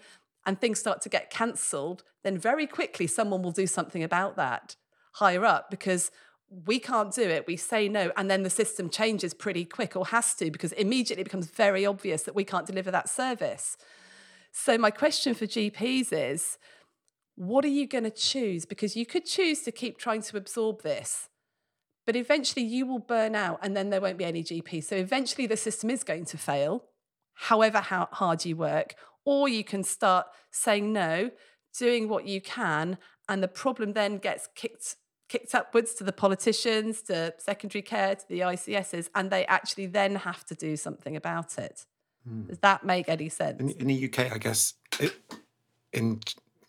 [0.46, 4.76] and things start to get cancelled then very quickly someone will do something about that
[5.14, 6.10] higher up because
[6.50, 10.06] we can't do it, we say no, and then the system changes pretty quick or
[10.06, 13.76] has to because immediately it becomes very obvious that we can't deliver that service.
[14.52, 16.58] So, my question for GPs is
[17.36, 18.66] what are you going to choose?
[18.66, 21.28] Because you could choose to keep trying to absorb this,
[22.10, 24.82] but eventually you will burn out and then there won't be any GPs.
[24.82, 26.86] So, eventually the system is going to fail,
[27.34, 31.30] however hard you work, or you can start saying no,
[31.78, 34.96] doing what you can, and the problem then gets kicked
[35.28, 40.16] kicked upwards to the politicians, to secondary care, to the ICSs, and they actually then
[40.16, 41.86] have to do something about it.
[42.28, 42.48] Mm.
[42.48, 43.60] Does that make any sense?
[43.60, 45.14] In, in the UK, I guess, it,
[45.92, 46.18] in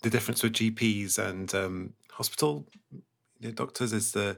[0.03, 4.37] the difference with GPs and um, hospital you know, doctors is the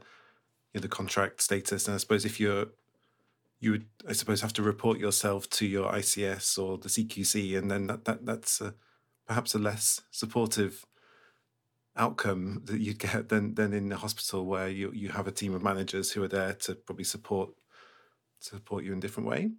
[0.80, 2.68] know, the contract status, and I suppose if you're
[3.64, 7.72] you would, I suppose, have to report yourself to your ICS or the CQC, and
[7.72, 8.74] then that, that that's a,
[9.26, 10.86] perhaps a less supportive
[11.96, 15.54] outcome that you'd get than than in the hospital where you you have a team
[15.54, 17.52] of managers who are there to probably support
[18.40, 19.52] support you in a different way.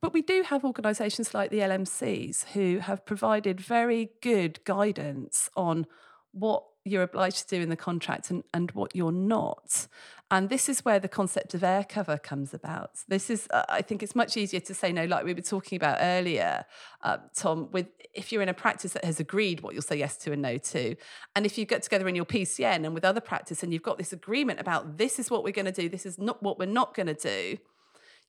[0.00, 5.86] But we do have organisations like the LMCs who have provided very good guidance on
[6.32, 9.86] what you're obliged to do in the contract and, and what you're not.
[10.30, 12.92] And this is where the concept of air cover comes about.
[13.08, 15.76] This is, uh, I think it's much easier to say no, like we were talking
[15.76, 16.64] about earlier,
[17.02, 20.16] uh, Tom, with if you're in a practice that has agreed what you'll say yes
[20.18, 20.94] to and no to.
[21.34, 23.98] And if you get together in your PCN and with other practice and you've got
[23.98, 26.66] this agreement about this is what we're going to do, this is not what we're
[26.66, 27.58] not going to do,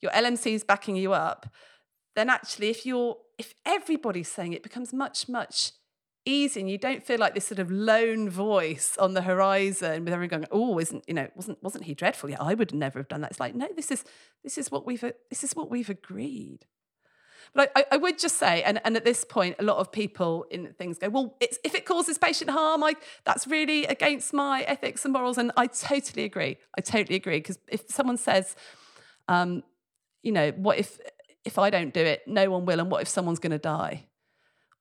[0.02, 1.48] your LMC is backing you up,
[2.16, 5.72] then actually if you're, if everybody's saying it, it becomes much, much
[6.26, 10.14] easy and you don't feel like this sort of lone voice on the horizon with
[10.14, 13.08] everyone going oh isn't you know wasn't wasn't he dreadful yeah i would never have
[13.08, 14.04] done that it's like no this is
[14.44, 16.66] this is what we've this is what we've agreed
[17.54, 20.46] but I, I would just say, and, and at this point, a lot of people
[20.50, 22.94] in things go, well, if it causes patient harm, I,
[23.26, 25.38] that's really against my ethics and morals.
[25.38, 26.58] And I totally agree.
[26.78, 27.40] I totally agree.
[27.40, 28.56] Because if someone says,
[29.28, 29.64] um,
[30.24, 31.00] you know, what if
[31.44, 34.06] if I don't do it, no one will, and what if someone's going to die?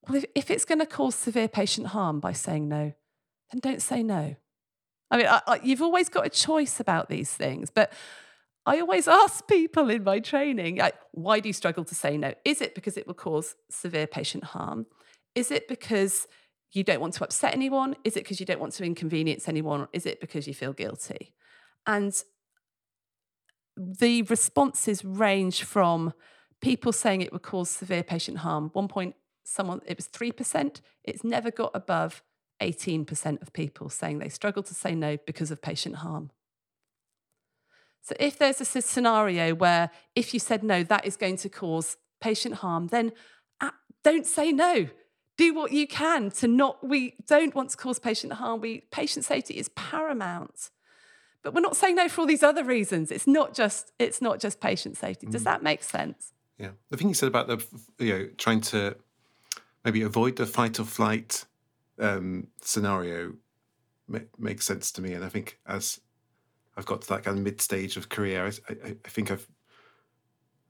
[0.08, 2.92] Well, if, if it's going to cause severe patient harm by saying no,
[3.52, 4.36] then don't say no.
[5.10, 7.92] I mean, I, I, you've always got a choice about these things, but
[8.66, 12.34] I always ask people in my training, like, why do you struggle to say no?
[12.44, 14.86] Is it because it will cause severe patient harm?
[15.34, 16.26] Is it because
[16.72, 17.96] you don't want to upset anyone?
[18.04, 19.88] Is it because you don't want to inconvenience anyone?
[19.92, 21.34] Is it because you feel guilty?
[21.86, 22.14] And
[23.76, 26.12] the responses range from
[26.60, 28.70] people saying it would cause severe patient harm.
[28.72, 29.14] One point
[29.50, 30.80] someone, it was 3%.
[31.04, 32.22] It's never got above
[32.62, 36.30] 18% of people saying they struggle to say no because of patient harm.
[38.02, 41.96] So if there's a scenario where if you said no, that is going to cause
[42.20, 43.12] patient harm, then
[44.04, 44.88] don't say no.
[45.36, 48.60] Do what you can to not, we don't want to cause patient harm.
[48.60, 50.70] We, patient safety is paramount.
[51.42, 53.10] But we're not saying no for all these other reasons.
[53.10, 55.26] It's not just, it's not just patient safety.
[55.26, 55.46] Does mm.
[55.46, 56.34] that make sense?
[56.58, 56.70] Yeah.
[56.90, 57.64] The thing you said about the,
[57.98, 58.96] you know, trying to
[59.84, 61.44] maybe avoid the fight or flight
[61.98, 63.34] um, scenario
[64.08, 65.12] ma- makes sense to me.
[65.12, 66.00] And I think as
[66.76, 69.48] I've got to that kind of mid stage of career, I, I, I think I've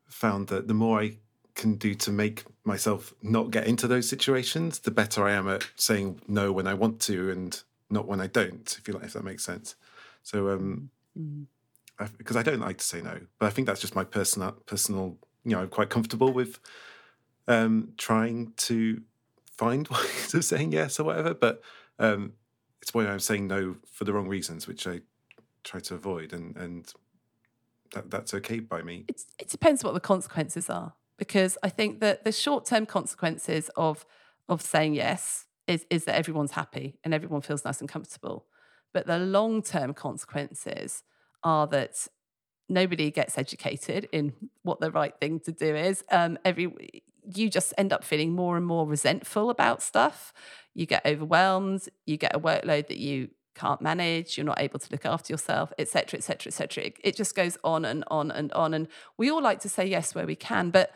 [0.09, 1.19] found that the more I
[1.55, 5.69] can do to make myself not get into those situations, the better I am at
[5.77, 8.77] saying no when I want to and not when I don't.
[8.79, 9.75] If you like, if that makes sense.
[10.23, 10.91] So, um,
[12.19, 14.53] because I, I, don't like to say no, but I think that's just my personal
[14.67, 15.17] personal.
[15.45, 16.61] You know, I'm quite comfortable with
[17.51, 19.03] um, trying to
[19.57, 21.35] find ways of saying yes or whatever.
[21.35, 21.61] But
[21.99, 22.35] um,
[22.81, 25.01] it's when I'm saying no for the wrong reasons, which I
[25.65, 26.33] try to avoid.
[26.33, 26.93] And and
[27.93, 29.05] that, that's okay by me.
[29.09, 33.69] It's, it depends what the consequences are, because I think that the short term consequences
[33.77, 34.07] of
[34.49, 38.47] of saying yes is is that everyone's happy and everyone feels nice and comfortable,
[38.95, 41.03] but the long term consequences
[41.43, 42.07] are that
[42.69, 44.33] nobody gets educated in
[44.63, 46.05] what the right thing to do is.
[46.13, 50.33] Um, every you just end up feeling more and more resentful about stuff.
[50.75, 51.89] You get overwhelmed.
[52.07, 54.37] You get a workload that you can't manage.
[54.37, 56.93] You're not able to look after yourself, etc., etc., etc.
[57.03, 58.75] It just goes on and on and on.
[58.75, 60.95] And we all like to say yes where we can, but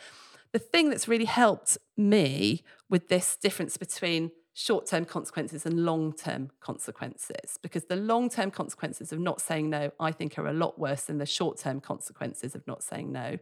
[0.52, 6.12] the thing that's really helped me with this difference between short term consequences and long
[6.12, 10.52] term consequences because the long term consequences of not saying no, I think, are a
[10.52, 13.38] lot worse than the short term consequences of not saying no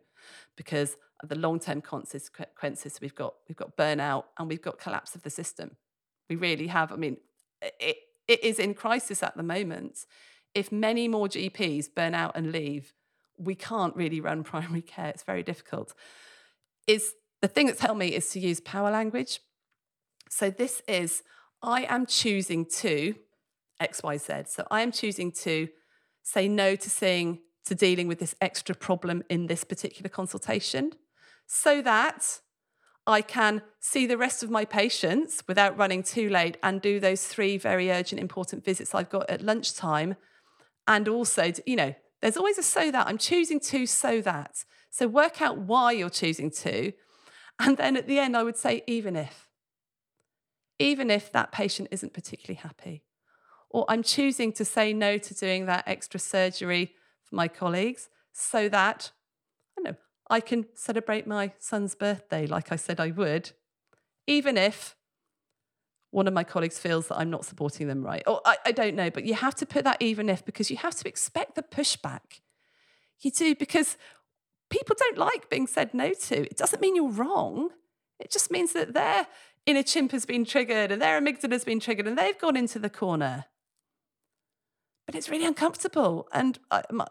[0.56, 5.22] because the long term consequences we've got we've got burnout and we've got collapse of
[5.22, 5.76] the system.
[6.28, 6.92] We really have.
[6.92, 7.18] I mean,
[7.61, 7.96] it,
[8.28, 10.06] it is in crisis at the moment.
[10.54, 12.92] If many more GPs burn out and leave,
[13.38, 15.08] we can't really run primary care.
[15.08, 15.94] It's very difficult.
[16.87, 19.40] Is the thing that's helped me is to use power language
[20.32, 21.22] so this is,
[21.62, 23.14] I am choosing to
[23.82, 24.48] XYZ.
[24.48, 25.68] So I am choosing to
[26.22, 30.92] say no to seeing, to dealing with this extra problem in this particular consultation
[31.46, 32.40] so that
[33.07, 37.27] I can see the rest of my patients without running too late and do those
[37.27, 40.16] three very urgent, important visits I've got at lunchtime.
[40.87, 43.09] And also, you know, there's always a so that.
[43.09, 44.64] I'm choosing to so that.
[44.90, 46.92] So work out why you're choosing to.
[47.59, 49.48] And then at the end, I would say, even if
[50.79, 53.05] even if that patient isn't particularly happy.
[53.70, 56.94] Or I'm choosing to say no to doing that extra surgery
[57.33, 59.11] my colleagues so that,
[59.79, 59.97] I know,
[60.31, 63.53] I can celebrate my son's birthday like I said I would,
[64.27, 64.97] even if
[66.12, 68.23] one of my colleagues feels that I'm not supporting them right.
[68.27, 70.77] Or I, I don't know, but you have to put that even if because you
[70.77, 72.40] have to expect the pushback.
[73.21, 73.97] You do, because
[74.68, 76.42] people don't like being said no to.
[76.42, 77.71] It doesn't mean you're wrong.
[78.21, 79.27] It just means that their
[79.64, 82.79] inner chimp has been triggered and their amygdala has been triggered and they've gone into
[82.79, 83.47] the corner.
[85.07, 86.29] But it's really uncomfortable.
[86.33, 87.07] And I, my,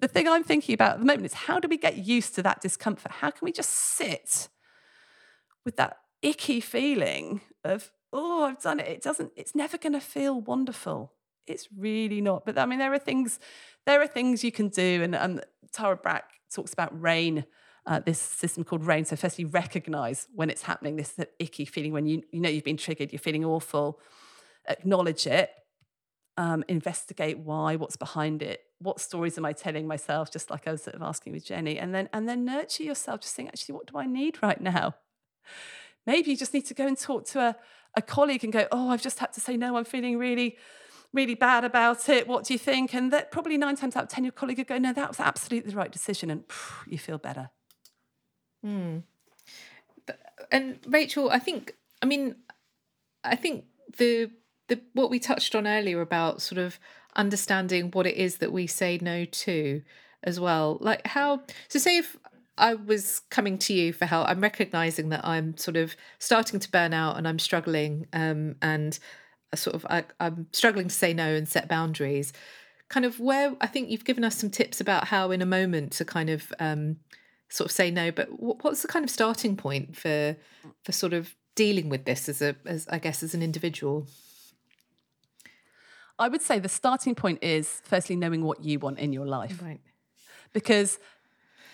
[0.00, 2.42] the thing I'm thinking about at the moment is how do we get used to
[2.42, 3.12] that discomfort?
[3.12, 4.48] How can we just sit
[5.64, 8.88] with that icky feeling of, oh, I've done it.
[8.88, 11.12] It doesn't, it's never going to feel wonderful.
[11.46, 12.44] It's really not.
[12.44, 13.38] But I mean, there are things,
[13.86, 15.02] there are things you can do.
[15.02, 17.44] And, and Tara Brach talks about rain
[17.88, 19.06] uh, this system called RAIN.
[19.06, 22.76] So, firstly, recognize when it's happening, this icky feeling when you, you know you've been
[22.76, 23.98] triggered, you're feeling awful,
[24.68, 25.50] acknowledge it,
[26.36, 30.72] um, investigate why, what's behind it, what stories am I telling myself, just like I
[30.72, 33.74] was sort of asking with Jenny, and then and then nurture yourself, just think, actually,
[33.74, 34.94] what do I need right now?
[36.06, 37.56] Maybe you just need to go and talk to a,
[37.94, 40.56] a colleague and go, oh, I've just had to say no, I'm feeling really
[41.12, 42.28] really bad about it.
[42.28, 42.94] What do you think?
[42.94, 45.20] And that probably nine times out of 10, your colleague would go, No, that was
[45.20, 46.30] absolutely the right decision.
[46.30, 47.50] And phew, you feel better.
[48.62, 48.98] Hmm.
[50.50, 52.36] And Rachel, I think, I mean,
[53.24, 53.64] I think
[53.96, 54.30] the
[54.68, 56.78] the what we touched on earlier about sort of
[57.16, 59.82] understanding what it is that we say no to
[60.22, 60.78] as well.
[60.80, 62.16] Like how so say if
[62.56, 66.70] I was coming to you for help, I'm recognizing that I'm sort of starting to
[66.70, 68.98] burn out and I'm struggling um and
[69.54, 72.32] sort of I, I'm struggling to say no and set boundaries.
[72.88, 75.92] Kind of where I think you've given us some tips about how in a moment
[75.92, 76.96] to kind of um
[77.48, 78.10] sort of say no.
[78.10, 80.36] But what's the kind of starting point for
[80.84, 84.06] for sort of dealing with this as a as I guess as an individual?
[86.18, 89.60] I would say the starting point is firstly knowing what you want in your life.
[89.62, 89.80] Right.
[90.52, 90.98] Because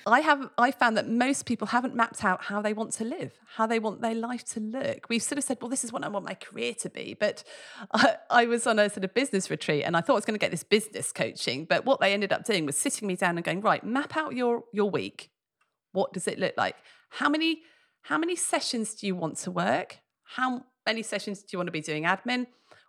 [0.06, 3.32] I have I found that most people haven't mapped out how they want to live,
[3.56, 5.06] how they want their life to look.
[5.08, 7.16] We've sort of said, well, this is what I want my career to be.
[7.18, 7.42] But
[7.94, 10.38] I, I was on a sort of business retreat and I thought I was going
[10.38, 11.64] to get this business coaching.
[11.64, 14.34] But what they ended up doing was sitting me down and going, right, map out
[14.34, 15.30] your your week.
[15.92, 16.76] What does it look like?
[17.08, 17.62] How many
[18.02, 20.00] how many sessions do you want to work?
[20.24, 22.46] How many sessions do you want to be doing admin?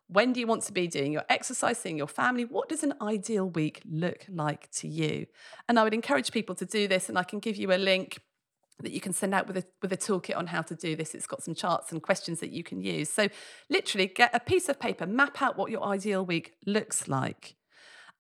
[0.08, 2.46] When do you want to be doing your exercise, seeing your family?
[2.46, 5.26] What does an ideal week look like to you?
[5.68, 8.20] And I would encourage people to do this, and I can give you a link
[8.80, 11.16] that you can send out with a with a toolkit on how to do this.
[11.16, 13.10] It's got some charts and questions that you can use.
[13.10, 13.30] So
[13.70, 17.56] literally get a piece of paper, map out what your ideal week looks like.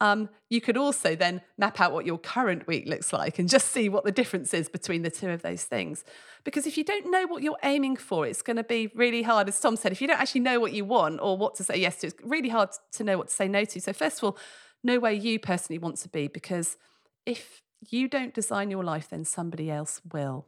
[0.01, 3.69] Um, you could also then map out what your current week looks like and just
[3.69, 6.03] see what the difference is between the two of those things.
[6.43, 9.47] Because if you don't know what you're aiming for, it's going to be really hard.
[9.47, 11.77] As Tom said, if you don't actually know what you want or what to say
[11.77, 13.79] yes to, it's really hard to know what to say no to.
[13.79, 14.37] So, first of all,
[14.83, 16.77] know where you personally want to be because
[17.25, 20.47] if you don't design your life, then somebody else will.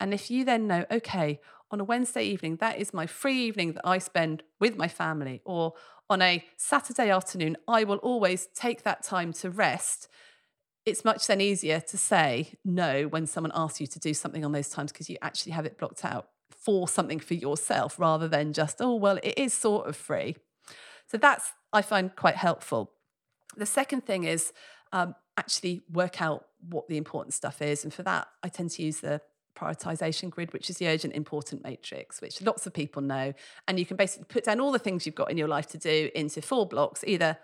[0.00, 1.40] And if you then know, okay,
[1.70, 5.40] on a Wednesday evening, that is my free evening that I spend with my family,
[5.44, 5.74] or
[6.10, 10.08] on a Saturday afternoon, I will always take that time to rest.
[10.86, 14.52] it's much then easier to say no when someone asks you to do something on
[14.52, 18.52] those times because you actually have it blocked out for something for yourself rather than
[18.52, 20.36] just, oh, well, it is sort of free.
[21.06, 22.92] So that's, I find quite helpful.
[23.56, 24.52] The second thing is
[24.92, 27.84] um, actually work out what the important stuff is.
[27.84, 29.20] And for that, I tend to use the
[29.54, 33.32] prioritization grid, which is the urgent important matrix, which lots of people know.
[33.68, 35.78] And you can basically put down all the things you've got in your life to
[35.78, 37.38] do into four blocks, either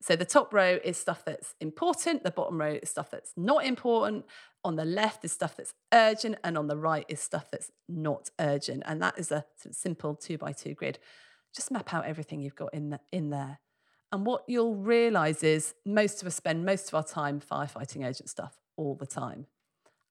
[0.00, 3.64] so the top row is stuff that's important, the bottom row is stuff that's not
[3.64, 4.24] important,
[4.64, 8.30] on the left is stuff that's urgent, and on the right is stuff that's not
[8.38, 8.84] urgent.
[8.86, 10.98] And that is a simple two by two grid.
[11.54, 13.58] Just map out everything you've got in, the, in there.
[14.12, 18.30] And what you'll realize is most of us spend most of our time firefighting urgent
[18.30, 19.46] stuff all the time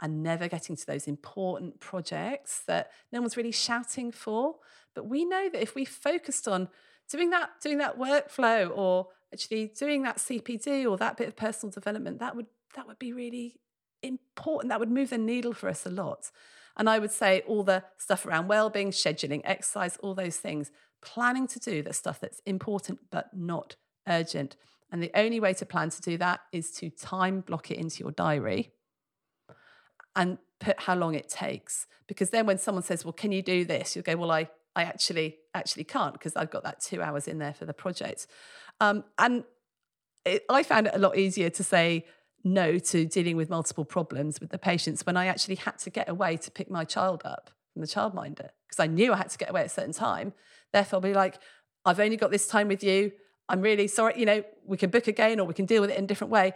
[0.02, 4.56] and never getting to those important projects that no one's really shouting for.
[4.94, 6.70] But we know that if we focused on
[7.10, 11.72] doing that, doing that workflow or actually doing that CPD or that bit of personal
[11.72, 13.60] development, that would that would be really
[14.02, 14.70] important.
[14.70, 16.32] That would move the needle for us a lot.
[16.78, 20.72] And I would say all the stuff around well-being, scheduling, exercise, all those things,
[21.02, 23.76] planning to do the stuff that's important but not
[24.08, 24.56] urgent.
[24.92, 28.04] And the only way to plan to do that is to time block it into
[28.04, 28.72] your diary
[30.18, 31.88] and put how long it takes.
[32.08, 33.96] Because then when someone says, Well, can you do this?
[33.96, 37.40] You'll go, Well, I I actually actually can't because I've got that two hours in
[37.40, 38.28] there for the project.
[38.80, 39.44] Um, and
[40.26, 42.06] it, I found it a lot easier to say
[42.44, 46.08] no to dealing with multiple problems with the patients when I actually had to get
[46.08, 49.38] away to pick my child up from the childminder because I knew I had to
[49.38, 50.34] get away at a certain time.
[50.72, 51.40] Therefore, I'll be like,
[51.86, 53.12] I've only got this time with you.
[53.50, 54.14] I'm really sorry.
[54.18, 56.32] You know, we can book again or we can deal with it in a different
[56.32, 56.54] way.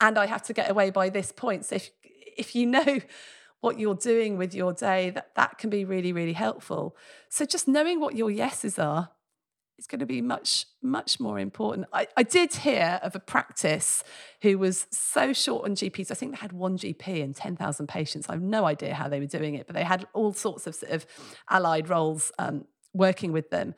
[0.00, 1.64] And I have to get away by this point.
[1.64, 1.90] So if
[2.36, 3.00] if you know
[3.60, 6.96] what you're doing with your day, that that can be really really helpful.
[7.28, 9.10] So just knowing what your yeses are
[9.78, 11.86] is going to be much, much more important.
[11.92, 14.04] I, I did hear of a practice
[14.42, 16.10] who was so short on GPs.
[16.10, 18.28] I think they had one GP and 10,000 patients.
[18.28, 20.74] I have no idea how they were doing it, but they had all sorts of
[20.74, 21.06] sort of
[21.50, 23.74] allied roles um, working with them.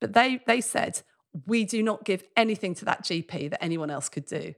[0.00, 1.02] But they, they said,
[1.46, 4.54] we do not give anything to that GP that anyone else could do.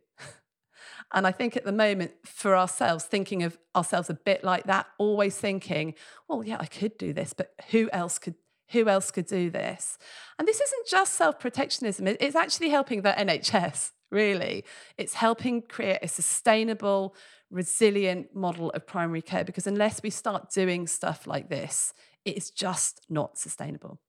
[1.12, 4.86] And I think at the moment, for ourselves, thinking of ourselves a bit like that,
[4.98, 5.94] always thinking,
[6.28, 8.34] well, yeah, I could do this, but who else could
[8.72, 9.96] who else could do this?
[10.38, 14.64] And this isn't just self protectionism, it's actually helping the NHS, really.
[14.96, 17.14] It's helping create a sustainable,
[17.50, 21.94] resilient model of primary care because unless we start doing stuff like this,
[22.24, 24.00] it is just not sustainable.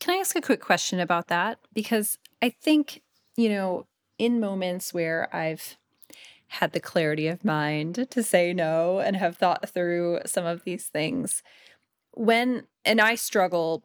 [0.00, 1.58] Can I ask a quick question about that?
[1.74, 3.02] Because I think,
[3.36, 3.86] you know,
[4.20, 5.78] in moments where I've
[6.48, 10.88] had the clarity of mind to say no and have thought through some of these
[10.88, 11.42] things,
[12.12, 13.82] when and I struggle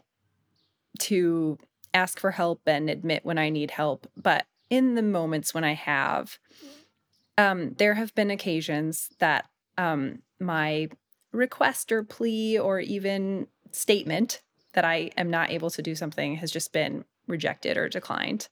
[0.99, 1.57] to
[1.93, 5.73] ask for help and admit when I need help, but in the moments when I
[5.73, 6.37] have,
[7.37, 9.45] um, there have been occasions that
[9.77, 10.89] um, my
[11.31, 14.41] request or plea or even statement
[14.73, 18.49] that I am not able to do something has just been rejected or declined.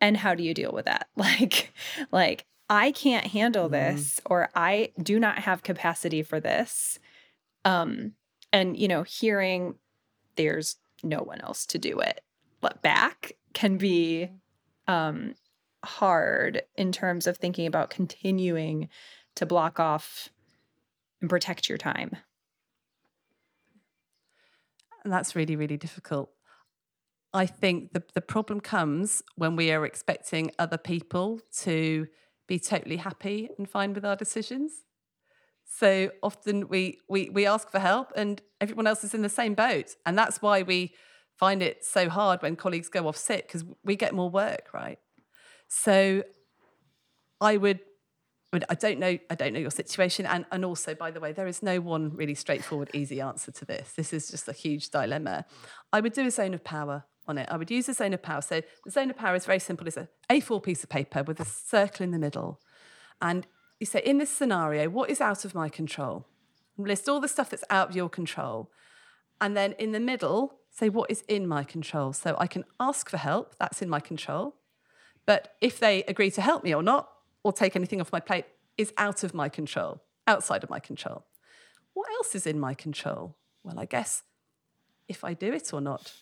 [0.00, 1.08] And how do you deal with that?
[1.16, 1.72] Like,
[2.10, 3.96] like I can't handle mm-hmm.
[3.96, 6.98] this, or I do not have capacity for this.
[7.64, 8.14] Um,
[8.52, 9.74] and you know hearing
[10.36, 12.20] there's no one else to do it
[12.60, 14.28] but back can be
[14.86, 15.34] um
[15.84, 18.88] hard in terms of thinking about continuing
[19.34, 20.28] to block off
[21.20, 22.16] and protect your time
[25.04, 26.30] and that's really really difficult
[27.32, 32.06] i think the, the problem comes when we are expecting other people to
[32.46, 34.84] be totally happy and fine with our decisions
[35.72, 39.54] so often we we we ask for help and everyone else is in the same
[39.54, 39.96] boat.
[40.04, 40.94] And that's why we
[41.36, 44.98] find it so hard when colleagues go off sick because we get more work, right?
[45.68, 46.24] So
[47.40, 47.80] I would
[48.68, 51.46] I don't know I don't know your situation and and also by the way there
[51.46, 53.92] is no one really straightforward easy answer to this.
[53.92, 55.46] This is just a huge dilemma.
[55.92, 57.48] I would do a zone of power on it.
[57.50, 58.42] I would use a zone of power.
[58.42, 59.86] So the zone of power is very simple.
[59.86, 62.60] It's a A4 piece of paper with a circle in the middle.
[63.20, 63.46] And
[63.78, 66.26] you say, in this scenario, what is out of my control?
[66.76, 68.70] List all the stuff that's out of your control.
[69.40, 72.12] And then in the middle, say, what is in my control?
[72.12, 74.56] So I can ask for help, that's in my control.
[75.26, 77.10] But if they agree to help me or not,
[77.42, 78.44] or take anything off my plate,
[78.76, 81.24] is out of my control, outside of my control.
[81.94, 83.36] What else is in my control?
[83.62, 84.22] Well, I guess
[85.08, 86.12] if I do it or not.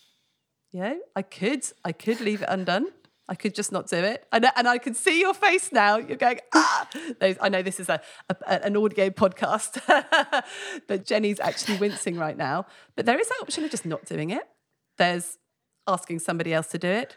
[0.72, 2.88] Know, I could, I could leave it undone.
[3.28, 4.26] I could just not do it.
[4.32, 5.98] And, and I can see your face now.
[5.98, 6.88] You're going, ah.
[7.20, 8.00] I know this is a,
[8.30, 9.82] a an audio podcast,
[10.86, 12.66] but Jenny's actually wincing right now.
[12.96, 14.44] But there is that option of just not doing it.
[14.96, 15.38] There's
[15.86, 17.16] asking somebody else to do it.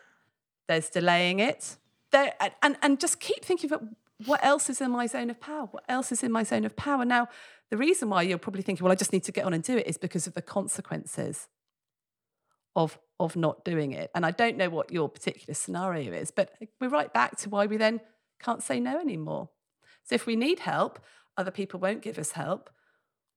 [0.68, 1.78] There's delaying it.
[2.12, 3.84] There, and, and just keep thinking about
[4.26, 5.68] what else is in my zone of power?
[5.72, 7.06] What else is in my zone of power?
[7.06, 7.30] Now,
[7.70, 9.78] the reason why you're probably thinking, well, I just need to get on and do
[9.78, 11.48] it is because of the consequences
[12.76, 14.10] of of not doing it.
[14.16, 17.68] And I don't know what your particular scenario is, but we're right back to why
[17.68, 18.02] we then
[18.42, 19.50] can't say no anymore.
[20.04, 21.00] So if we need help,
[21.38, 22.70] other people won't give us help.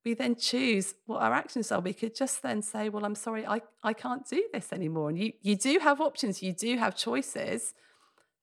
[0.05, 1.81] We then choose what our actions are.
[1.81, 5.11] We could just then say, well, I'm sorry, I, I can't do this anymore.
[5.11, 7.75] And you, you do have options, you do have choices.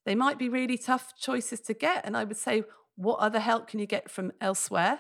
[0.06, 2.06] They might be really tough choices to get.
[2.06, 2.64] And I would say,
[2.96, 5.00] what other help can you get from elsewhere?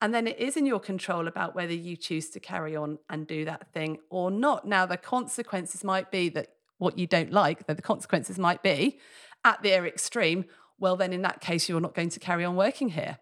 [0.00, 3.26] And then it is in your control about whether you choose to carry on and
[3.26, 4.66] do that thing or not.
[4.66, 8.98] Now, the consequences might be that what you don't like, that the consequences might be
[9.44, 10.44] at their extreme,
[10.78, 13.18] well, then in that case, you're not going to carry on working here.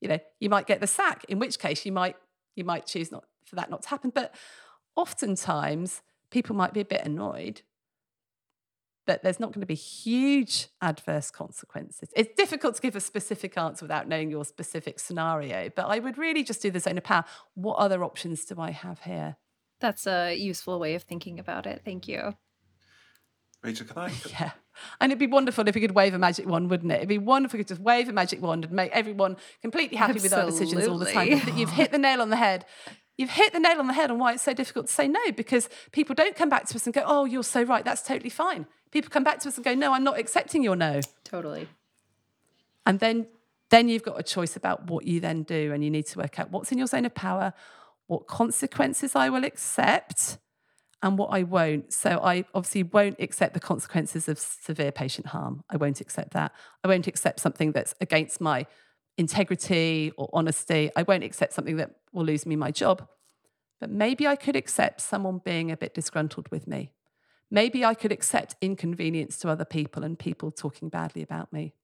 [0.00, 2.16] You know, you might get the sack, in which case you might
[2.54, 4.10] you might choose not for that not to happen.
[4.14, 4.34] But
[4.96, 7.62] oftentimes people might be a bit annoyed
[9.06, 12.10] that there's not going to be huge adverse consequences.
[12.14, 16.18] It's difficult to give a specific answer without knowing your specific scenario, but I would
[16.18, 17.24] really just do the zone of power.
[17.54, 19.36] What other options do I have here?
[19.80, 21.82] That's a useful way of thinking about it.
[21.84, 22.34] Thank you.
[23.62, 24.12] Rachel, can I?
[24.30, 24.52] Yeah.
[25.00, 26.96] And it'd be wonderful if we could wave a magic wand, wouldn't it?
[26.96, 29.98] It'd be wonderful if we could just wave a magic wand and make everyone completely
[29.98, 31.28] happy with our decisions all the time.
[31.40, 32.64] That You've hit the nail on the head.
[33.18, 35.20] You've hit the nail on the head on why it's so difficult to say no
[35.36, 37.84] because people don't come back to us and go, Oh, you're so right.
[37.84, 38.66] That's totally fine.
[38.92, 41.00] People come back to us and go, No, I'm not accepting your no.
[41.24, 41.68] Totally.
[42.86, 43.26] And then
[43.70, 46.38] then you've got a choice about what you then do and you need to work
[46.38, 47.54] out what's in your zone of power,
[48.06, 50.36] what consequences I will accept
[51.02, 51.90] and what I won't.
[51.90, 55.64] So I obviously won't accept the consequences of severe patient harm.
[55.70, 56.52] I won't accept that.
[56.84, 58.66] I won't accept something that's against my
[59.16, 60.90] integrity or honesty.
[60.94, 63.08] I won't accept something that will lose me my job.
[63.80, 66.92] But maybe I could accept someone being a bit disgruntled with me.
[67.52, 71.74] Maybe I could accept inconvenience to other people and people talking badly about me.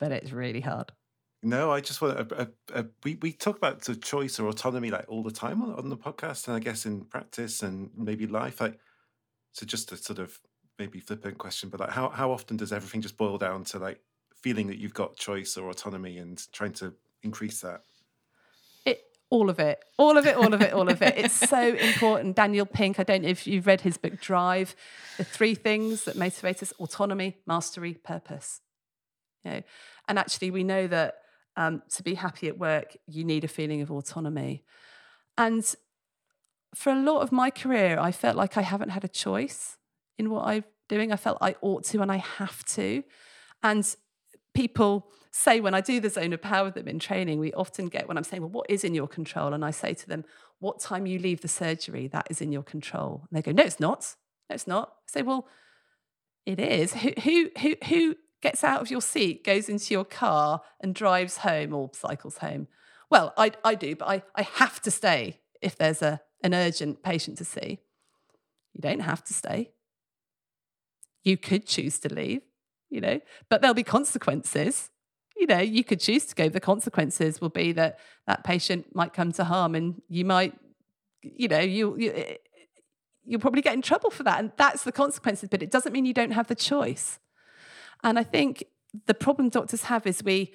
[0.00, 0.92] But it's really hard.
[1.42, 2.36] No, I just want to.
[2.36, 5.74] Uh, uh, we we talk about the choice or autonomy like all the time on,
[5.74, 8.62] on the podcast, and I guess in practice and maybe life.
[8.62, 8.80] Like,
[9.52, 10.40] so just a sort of
[10.78, 14.00] maybe flippant question, but like, how how often does everything just boil down to like
[14.34, 17.82] feeling that you've got choice or autonomy and trying to increase that?
[19.28, 21.14] All of it, all of it, all of it, all of it.
[21.16, 22.36] It's so important.
[22.36, 24.76] Daniel Pink, I don't know if you've read his book Drive,
[25.18, 28.60] the three things that motivate us: autonomy, mastery, purpose.
[29.44, 29.62] You know,
[30.06, 31.16] and actually, we know that
[31.56, 34.62] um, to be happy at work, you need a feeling of autonomy.
[35.36, 35.64] And
[36.74, 39.76] for a lot of my career, I felt like I haven't had a choice
[40.18, 41.12] in what I'm doing.
[41.12, 43.02] I felt I ought to and I have to.
[43.62, 43.96] And
[44.56, 47.88] people say when I do the zone of power with them in training, we often
[47.88, 49.52] get when I'm saying, Well, what is in your control?
[49.52, 50.24] And I say to them,
[50.58, 53.26] What time you leave the surgery, that is in your control.
[53.30, 54.16] And they go, No, it's not.
[54.48, 54.88] No, it's not.
[54.88, 55.46] I say, Well,
[56.46, 56.94] it is.
[56.94, 61.38] Who who who who gets out of your seat, goes into your car and drives
[61.38, 62.66] home or cycles home?
[63.10, 67.02] Well, I I do, but I, I have to stay if there's a an urgent
[67.02, 67.80] patient to see.
[68.72, 69.72] You don't have to stay.
[71.22, 72.42] You could choose to leave,
[72.90, 74.90] you know, but there'll be consequences.
[75.36, 76.48] You know, you could choose to go.
[76.48, 80.54] The consequences will be that that patient might come to harm and you might,
[81.22, 82.36] you know, you, you eh,
[83.24, 84.38] you'll probably get in trouble for that.
[84.38, 87.18] And that's the consequences, but it doesn't mean you don't have the choice.
[88.02, 88.64] And I think
[89.06, 90.54] the problem doctors have is we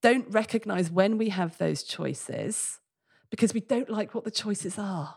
[0.00, 2.78] don't recognize when we have those choices
[3.30, 5.16] because we don't like what the choices are.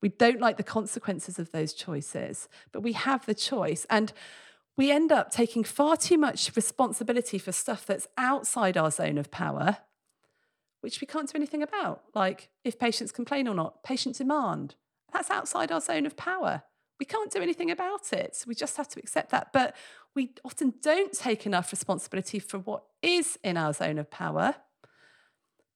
[0.00, 3.86] We don't like the consequences of those choices, but we have the choice.
[3.88, 4.12] And
[4.76, 9.30] we end up taking far too much responsibility for stuff that's outside our zone of
[9.30, 9.78] power,
[10.80, 14.74] which we can't do anything about, like if patients complain or not, patient demand.
[15.12, 16.62] That's outside our zone of power.
[16.98, 18.44] We can't do anything about it.
[18.46, 19.52] We just have to accept that.
[19.52, 19.76] But
[20.14, 24.56] we often don't take enough responsibility for what is in our zone of power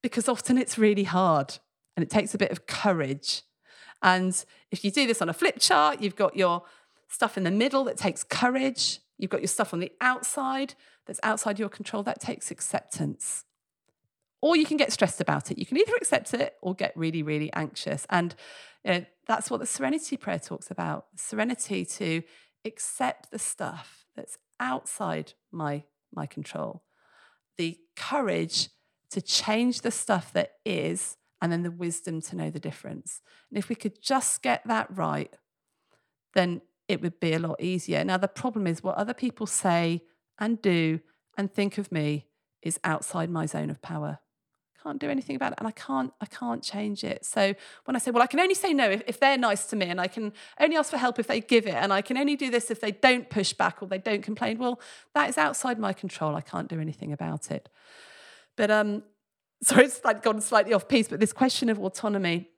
[0.02, 1.58] because often it's really hard
[1.96, 3.42] and it takes a bit of courage.
[4.02, 6.62] And if you do this on a flip chart, you've got your
[7.08, 9.00] stuff in the middle that takes courage.
[9.18, 10.74] You've got your stuff on the outside
[11.06, 13.44] that's outside your control that takes acceptance.
[14.40, 15.58] Or you can get stressed about it.
[15.58, 18.06] You can either accept it or get really, really anxious.
[18.08, 18.36] And
[19.26, 22.22] that's what the serenity prayer talks about serenity to
[22.64, 25.82] accept the stuff that's outside my,
[26.14, 26.84] my control,
[27.56, 28.68] the courage
[29.10, 33.20] to change the stuff that is, and then the wisdom to know the difference.
[33.50, 35.32] And if we could just get that right,
[36.34, 38.02] then it would be a lot easier.
[38.02, 40.02] Now, the problem is what other people say
[40.38, 41.00] and do
[41.36, 42.26] and think of me
[42.62, 44.18] is outside my zone of power.
[44.82, 47.24] can't do anything about it and I can't I can't change it.
[47.24, 49.76] So when I say, well, I can only say no if, if they're nice to
[49.76, 52.16] me and I can only ask for help if they give it and I can
[52.16, 54.80] only do this if they don't push back or they don't complain, well,
[55.14, 56.34] that is outside my control.
[56.34, 57.68] I can't do anything about it.
[58.56, 59.02] But um
[59.62, 62.48] sorry, it's like gone slightly off piece, but this question of autonomy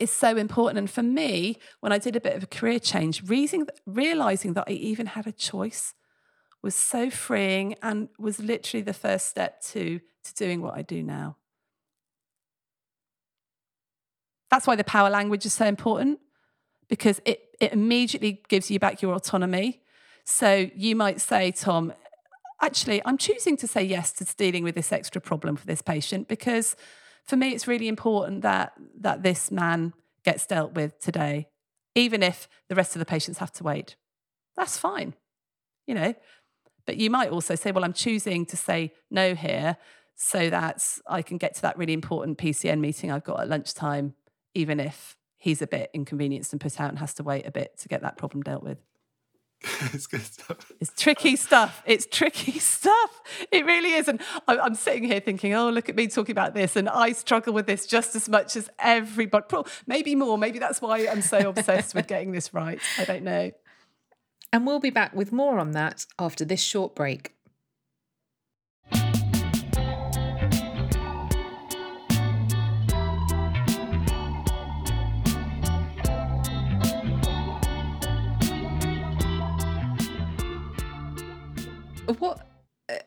[0.00, 0.78] is so important.
[0.78, 4.72] And for me, when I did a bit of a career change, realizing that I
[4.72, 5.94] even had a choice
[6.62, 11.02] was so freeing and was literally the first step to, to doing what I do
[11.02, 11.36] now.
[14.50, 16.20] That's why the power language is so important
[16.88, 19.82] because it, it immediately gives you back your autonomy.
[20.24, 21.92] So you might say, Tom,
[22.60, 26.28] actually, I'm choosing to say yes to dealing with this extra problem for this patient
[26.28, 26.76] because
[27.26, 29.92] for me, it's really important that that this man
[30.24, 31.48] gets dealt with today,
[31.94, 33.96] even if the rest of the patients have to wait.
[34.56, 35.14] That's fine,
[35.86, 36.14] you know.
[36.86, 39.76] But you might also say, well, I'm choosing to say no here
[40.14, 44.14] so that I can get to that really important PCN meeting I've got at lunchtime,
[44.54, 47.76] even if he's a bit inconvenienced and put out and has to wait a bit
[47.78, 48.78] to get that problem dealt with.
[49.92, 50.72] it's good stuff.
[50.80, 51.82] It's tricky stuff.
[51.86, 53.22] It's tricky stuff.
[53.50, 54.08] It really is.
[54.08, 56.76] And I'm sitting here thinking, oh, look at me talking about this.
[56.76, 59.46] And I struggle with this just as much as everybody,
[59.86, 60.38] maybe more.
[60.38, 62.80] Maybe that's why I'm so obsessed with getting this right.
[62.98, 63.50] I don't know.
[64.52, 67.35] And we'll be back with more on that after this short break.
[82.14, 82.46] What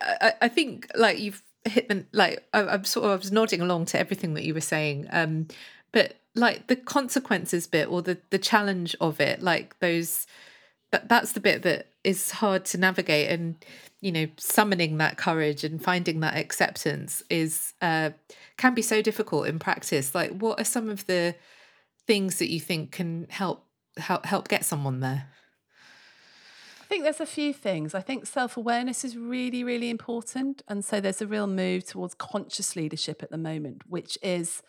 [0.02, 3.62] I, I think like you've hit the like I, I'm sort of I was nodding
[3.62, 5.08] along to everything that you were saying.
[5.12, 5.48] Um,
[5.92, 10.28] but like the consequences bit or the the challenge of it, like those
[10.92, 13.56] that that's the bit that is hard to navigate and
[14.02, 18.10] you know summoning that courage and finding that acceptance is uh
[18.58, 21.36] can be so difficult in practice like what are some of the
[22.08, 23.66] things that you think can help
[23.98, 25.28] help help get someone there
[26.90, 27.94] think there's a few things.
[27.94, 30.64] I think self awareness is really, really important.
[30.68, 34.62] And so there's a real move towards conscious leadership at the moment, which is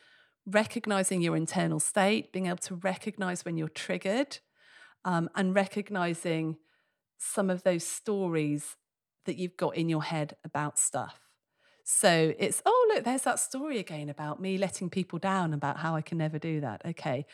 [0.47, 4.39] recognizing your internal state, being able to recognize when you're triggered,
[5.05, 6.57] um, and recognizing
[7.19, 8.77] some of those stories
[9.25, 11.21] that you've got in your head about stuff.
[11.85, 15.97] So it's, oh, look, there's that story again about me letting people down, about how
[15.97, 16.83] I can never do that.
[16.85, 17.27] Okay,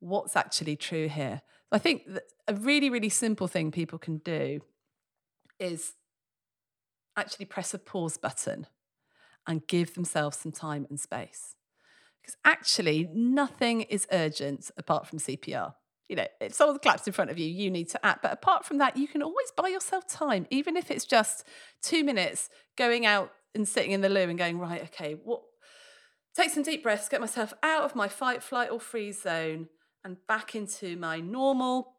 [0.00, 1.42] what's actually true here?
[1.70, 2.08] I think
[2.46, 4.60] a really, really simple thing people can do
[5.58, 5.92] is
[7.16, 8.66] actually press a pause button
[9.46, 11.56] and give themselves some time and space.
[12.22, 15.74] Because actually, nothing is urgent apart from CPR.
[16.08, 18.22] You know, if someone claps in front of you, you need to act.
[18.22, 21.44] But apart from that, you can always buy yourself time, even if it's just
[21.82, 25.42] two minutes going out and sitting in the loo and going, right, okay, what?
[26.34, 29.68] Take some deep breaths, get myself out of my fight, flight, or freeze zone
[30.04, 31.94] and back into my normal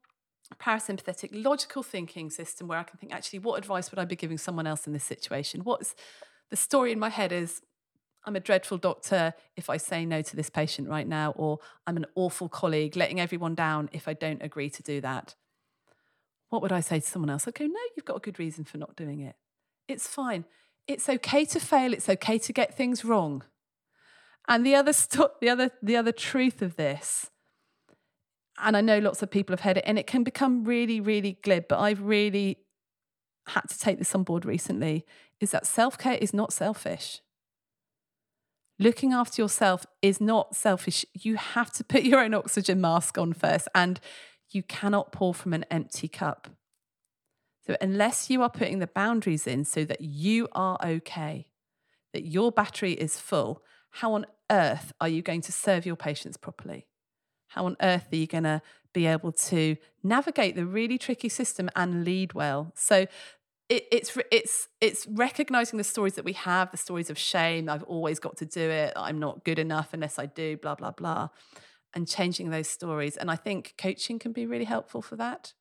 [0.59, 4.37] parasympathetic logical thinking system where I can think actually what advice would I be giving
[4.37, 5.61] someone else in this situation?
[5.61, 5.95] What's
[6.49, 7.61] the story in my head is
[8.25, 11.97] I'm a dreadful doctor if I say no to this patient right now, or I'm
[11.97, 15.35] an awful colleague letting everyone down if I don't agree to do that.
[16.49, 17.47] What would I say to someone else?
[17.47, 19.35] I'd go, no, you've got a good reason for not doing it.
[19.87, 20.45] It's fine.
[20.87, 21.93] It's okay to fail.
[21.93, 23.43] It's okay to get things wrong.
[24.47, 24.91] And the other,
[25.39, 27.29] the other, the other truth of this
[28.63, 31.39] and I know lots of people have heard it, and it can become really, really
[31.43, 31.67] glib.
[31.67, 32.57] But I've really
[33.47, 35.05] had to take this on board recently
[35.39, 37.21] is that self care is not selfish.
[38.77, 41.05] Looking after yourself is not selfish.
[41.13, 43.99] You have to put your own oxygen mask on first, and
[44.51, 46.49] you cannot pour from an empty cup.
[47.65, 51.47] So, unless you are putting the boundaries in so that you are okay,
[52.13, 56.37] that your battery is full, how on earth are you going to serve your patients
[56.37, 56.87] properly?
[57.49, 58.61] How on earth are you going to
[58.93, 62.71] be able to navigate the really tricky system and lead well?
[62.75, 63.05] So
[63.69, 67.69] it, it's it's it's recognizing the stories that we have, the stories of shame.
[67.69, 68.93] I've always got to do it.
[68.95, 70.57] I'm not good enough unless I do.
[70.57, 71.29] Blah blah blah,
[71.93, 73.15] and changing those stories.
[73.15, 75.53] And I think coaching can be really helpful for that.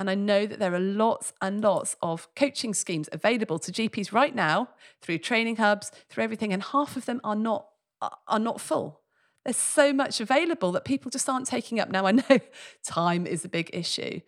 [0.00, 4.12] And I know that there are lots and lots of coaching schemes available to GPs
[4.12, 4.68] right now
[5.00, 7.66] through training hubs, through everything, and half of them are not
[8.28, 9.00] are not full.
[9.48, 11.88] There's so much available that people just aren't taking up.
[11.88, 12.22] Now, I know
[12.84, 14.20] time is a big issue,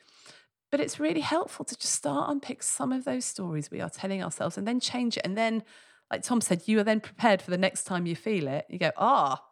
[0.71, 4.25] but it's really helpful to just start unpick some of those stories we are telling
[4.25, 5.27] ourselves and then change it.
[5.27, 5.63] And then,
[6.11, 8.65] like Tom said, you are then prepared for the next time you feel it.
[8.71, 9.45] You go, ah,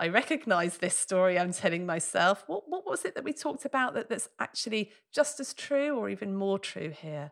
[0.00, 2.42] I recognize this story I'm telling myself.
[2.48, 6.08] What, what was it that we talked about that, that's actually just as true or
[6.08, 7.30] even more true here?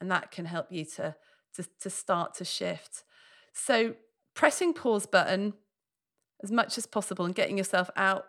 [0.00, 1.16] And that can help you to,
[1.56, 3.02] to, to start to shift.
[3.52, 3.96] So
[4.32, 5.54] pressing pause button
[6.42, 8.26] as much as possible and getting yourself out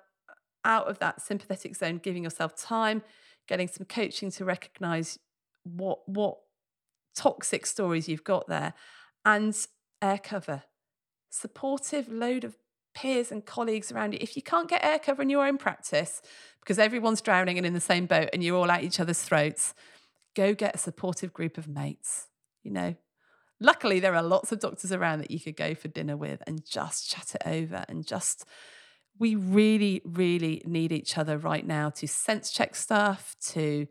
[0.63, 3.01] out of that sympathetic zone, giving yourself time,
[3.47, 5.17] getting some coaching to recognize
[5.63, 6.37] what what
[7.15, 8.73] toxic stories you've got there,
[9.25, 9.55] and
[10.01, 10.63] air cover,
[11.29, 12.57] supportive load of
[12.93, 14.19] peers and colleagues around you.
[14.21, 16.21] If you can't get air cover in your own practice
[16.59, 19.73] because everyone's drowning and in the same boat and you're all at each other's throats,
[20.35, 22.27] go get a supportive group of mates.
[22.63, 22.95] You know,
[23.61, 26.65] luckily there are lots of doctors around that you could go for dinner with and
[26.65, 28.45] just chat it over and just
[29.17, 33.87] we really really need each other right now to sense check stuff to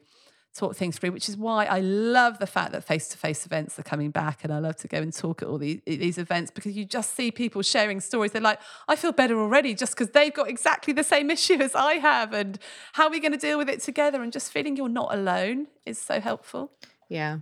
[0.54, 3.78] talk things through, which is why I love the fact that face to face events
[3.78, 4.42] are coming back.
[4.42, 7.14] And I love to go and talk at all these, these events because you just
[7.14, 8.32] see people sharing stories.
[8.32, 11.74] They're like, I feel better already just because they've got exactly the same issue as
[11.74, 12.32] I have.
[12.32, 12.58] And
[12.92, 14.22] how are we going to deal with it together?
[14.22, 16.72] And just feeling you're not alone is so helpful.
[17.08, 17.38] Yeah.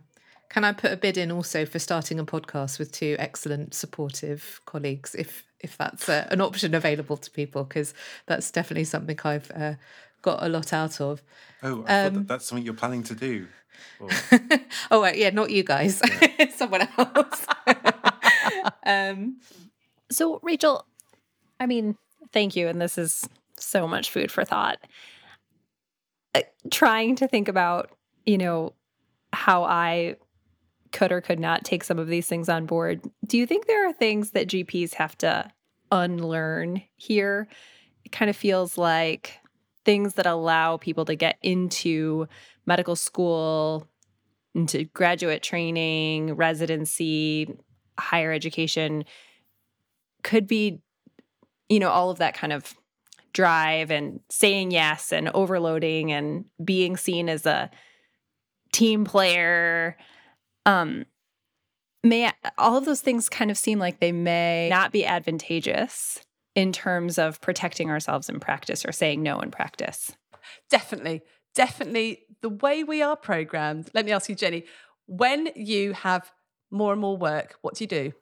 [0.48, 4.60] Can I put a bid in also for starting a podcast with two excellent, supportive
[4.64, 7.64] colleagues, if if that's uh, an option available to people?
[7.64, 7.92] Because
[8.26, 9.74] that's definitely something I've uh,
[10.22, 11.22] got a lot out of.
[11.62, 13.46] Oh, I um, that that's something you're planning to do.
[14.90, 16.50] oh, right, yeah, not you guys, yeah.
[16.54, 17.46] someone else.
[18.86, 19.36] um,
[20.10, 20.84] so, Rachel,
[21.60, 21.96] I mean,
[22.32, 23.28] thank you, and this is
[23.58, 24.78] so much food for thought.
[26.34, 27.90] Uh, trying to think about,
[28.26, 28.72] you know,
[29.32, 30.16] how I
[30.92, 33.00] could or could not take some of these things on board.
[33.26, 35.50] Do you think there are things that GPs have to
[35.90, 37.48] unlearn here?
[38.04, 39.38] It kind of feels like
[39.84, 42.26] things that allow people to get into
[42.66, 43.86] medical school,
[44.54, 47.54] into graduate training, residency,
[47.98, 49.04] higher education
[50.22, 50.80] could be,
[51.68, 52.74] you know, all of that kind of
[53.32, 57.70] drive and saying yes and overloading and being seen as a
[58.72, 59.96] team player.
[60.68, 61.06] Um,
[62.04, 66.20] may all of those things kind of seem like they may not be advantageous
[66.54, 70.12] in terms of protecting ourselves in practice or saying no in practice?
[70.70, 71.22] Definitely.
[71.54, 72.20] Definitely.
[72.42, 74.64] The way we are programmed, let me ask you, Jenny,
[75.06, 76.30] when you have
[76.70, 78.12] more and more work, what do you do?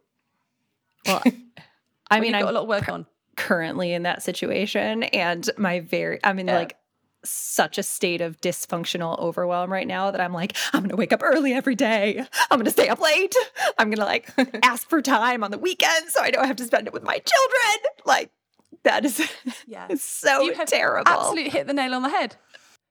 [1.05, 1.22] Well,
[2.11, 3.07] I mean, I've got a lot of work on.
[3.36, 6.57] Currently in that situation, and my very, I mean, yeah.
[6.57, 6.76] like
[7.29, 11.22] such a state of dysfunctional overwhelm right now that I'm like, I'm gonna wake up
[11.22, 12.24] early every day.
[12.51, 13.35] I'm gonna stay up late.
[13.79, 14.31] I'm gonna like
[14.62, 17.18] ask for time on the weekend so I don't have to spend it with my
[17.18, 17.93] children.
[18.05, 18.31] Like
[18.85, 19.20] that is
[19.66, 19.89] yeah.
[19.97, 21.11] so you have terrible.
[21.11, 22.37] Absolutely hit the nail on the head.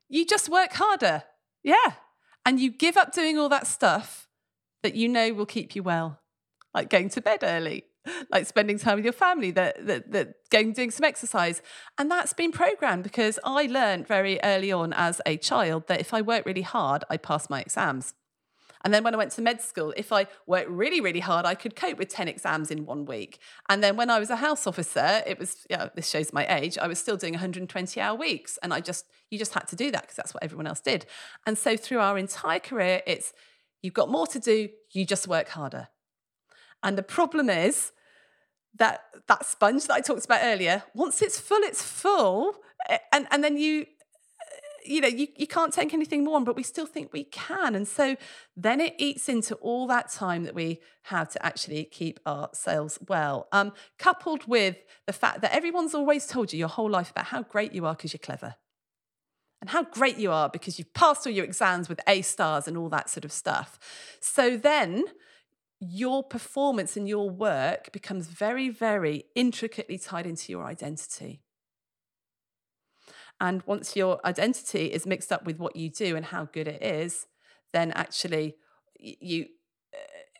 [0.09, 1.23] You just work harder.
[1.63, 1.93] Yeah.
[2.45, 4.27] And you give up doing all that stuff
[4.83, 6.19] that you know will keep you well,
[6.73, 7.85] like going to bed early,
[8.31, 11.61] like spending time with your family, that that that going doing some exercise.
[11.97, 16.13] And that's been programmed because I learned very early on as a child that if
[16.13, 18.13] I work really hard, I pass my exams.
[18.85, 21.55] And then when I went to med school, if I worked really, really hard, I
[21.55, 23.39] could cope with 10 exams in one week.
[23.67, 26.77] And then when I was a house officer, it was, yeah, this shows my age,
[26.77, 28.59] I was still doing 120 hour weeks.
[28.61, 31.07] And I just, you just had to do that because that's what everyone else did.
[31.47, 33.33] And so through our entire career, it's,
[33.81, 35.87] you've got more to do, you just work harder.
[36.83, 37.91] And the problem is,
[38.77, 42.55] that that sponge that I talked about earlier, once it's full, it's full.
[43.11, 43.85] And, and then you,
[44.85, 47.73] you know, you, you can't take anything more on, but we still think we can.
[47.75, 48.15] And so
[48.55, 52.99] then it eats into all that time that we have to actually keep our ourselves
[53.07, 53.47] well.
[53.51, 57.43] Um, coupled with the fact that everyone's always told you your whole life about how
[57.43, 58.55] great you are because you're clever.
[59.61, 62.77] And how great you are because you've passed all your exams with A stars and
[62.77, 63.79] all that sort of stuff.
[64.19, 65.05] So then
[65.89, 71.41] your performance and your work becomes very, very intricately tied into your identity.
[73.39, 76.81] And once your identity is mixed up with what you do and how good it
[76.81, 77.27] is,
[77.73, 78.55] then actually
[78.97, 79.47] you,
[79.93, 79.97] uh,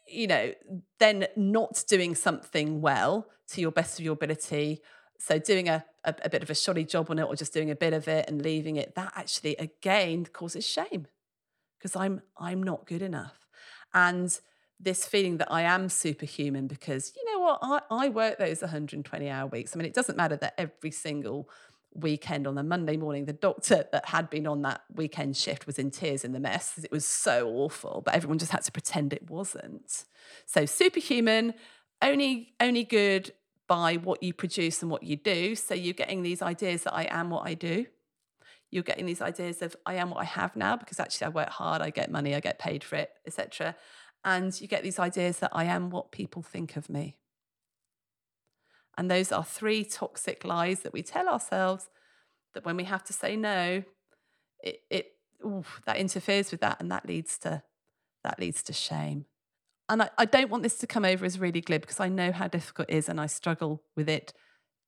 [0.07, 0.53] you know,
[0.99, 4.81] then not doing something well to your best of your ability.
[5.19, 7.69] So doing a, a, a bit of a shoddy job on it or just doing
[7.69, 11.07] a bit of it and leaving it, that actually again causes shame
[11.77, 13.39] because I'm I'm not good enough.
[13.93, 14.37] And
[14.79, 19.29] this feeling that I am superhuman because you know what I, I work those 120
[19.29, 19.75] hour weeks.
[19.75, 21.49] I mean, it doesn't matter that every single
[21.93, 25.79] weekend on the Monday morning, the doctor that had been on that weekend shift was
[25.79, 26.77] in tears in the mess.
[26.83, 30.03] It was so awful, but everyone just had to pretend it wasn't.
[30.45, 31.53] So superhuman,
[32.01, 33.31] only only good
[33.67, 35.55] by what you produce and what you do.
[35.55, 37.85] So you're getting these ideas that I am what I do.
[38.69, 41.49] You're getting these ideas of I am what I have now because actually I work
[41.49, 43.75] hard, I get money, I get paid for it, etc.
[44.25, 47.15] And you get these ideas that I am what people think of me.
[48.97, 51.89] And those are three toxic lies that we tell ourselves
[52.53, 53.83] that when we have to say no,
[54.61, 55.11] it, it
[55.85, 57.61] that interferes with that and that leads to
[58.23, 59.25] that leads to shame.
[59.89, 62.31] and I, I don't want this to come over as really glib because I know
[62.31, 64.33] how difficult it is and I struggle with it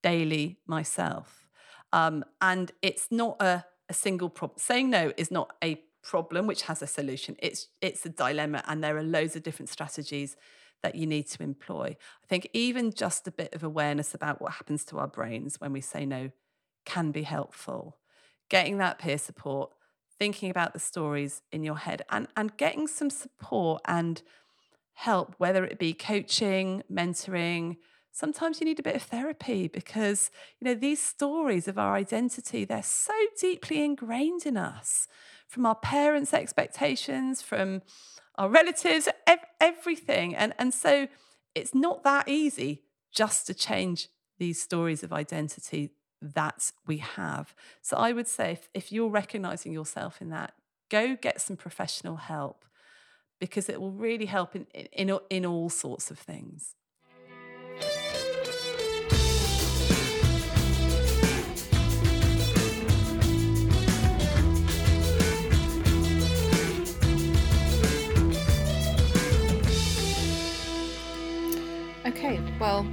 [0.01, 1.47] daily myself.
[1.93, 4.57] Um, and it's not a, a single problem.
[4.57, 7.35] Saying no is not a problem which has a solution.
[7.39, 10.37] It's it's a dilemma, and there are loads of different strategies
[10.81, 11.97] that you need to employ.
[12.23, 15.73] I think even just a bit of awareness about what happens to our brains when
[15.73, 16.31] we say no
[16.85, 17.97] can be helpful.
[18.49, 19.71] Getting that peer support,
[20.17, 24.21] thinking about the stories in your head, and and getting some support and
[24.93, 27.77] help, whether it be coaching, mentoring.
[28.17, 32.65] Sometimes you need a bit of therapy because, you know, these stories of our identity,
[32.65, 35.07] they're so deeply ingrained in us
[35.47, 37.83] from our parents' expectations, from
[38.33, 40.35] our relatives, ev- everything.
[40.35, 41.07] And, and so
[41.53, 44.07] it's not that easy just to change
[44.39, 47.53] these stories of identity that we have.
[47.83, 50.55] So I would say if, if you're recognizing yourself in that,
[50.89, 52.65] go get some professional help
[53.39, 56.73] because it will really help in, in, in all sorts of things.
[72.07, 72.87] Okay, well,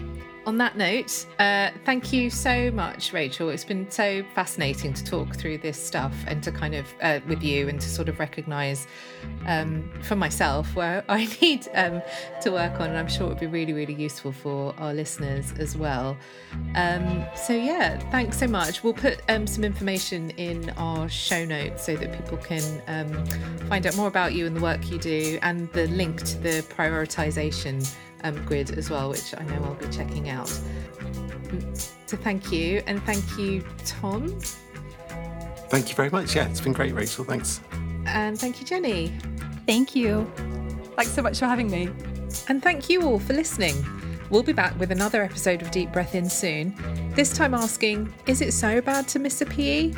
[0.44, 3.48] on that note, uh, thank you so much, Rachel.
[3.48, 7.40] It's been so fascinating to talk through this stuff and to kind of uh, with
[7.40, 8.88] you and to sort of recognize
[9.46, 12.02] um, for myself where I need um,
[12.42, 12.88] to work on.
[12.88, 16.16] And I'm sure it would be really, really useful for our listeners as well.
[16.74, 18.82] Um, so, yeah, thanks so much.
[18.82, 23.26] We'll put um, some information in our show notes so that people can um,
[23.68, 26.62] find out more about you and the work you do and the link to the
[26.76, 27.88] prioritization
[28.24, 30.48] um, grid as well, which I know I'll be checking out.
[32.06, 34.28] So thank you, and thank you, Tom.
[35.68, 36.34] Thank you very much.
[36.34, 37.24] Yeah, it's been great, Rachel.
[37.24, 37.60] Thanks.
[38.06, 39.12] And thank you, Jenny.
[39.66, 40.30] Thank you.
[40.96, 41.88] Thanks so much for having me.
[42.48, 43.74] And thank you all for listening.
[44.30, 46.74] We'll be back with another episode of Deep Breath In soon.
[47.14, 49.92] This time asking, is it so bad to miss a PE?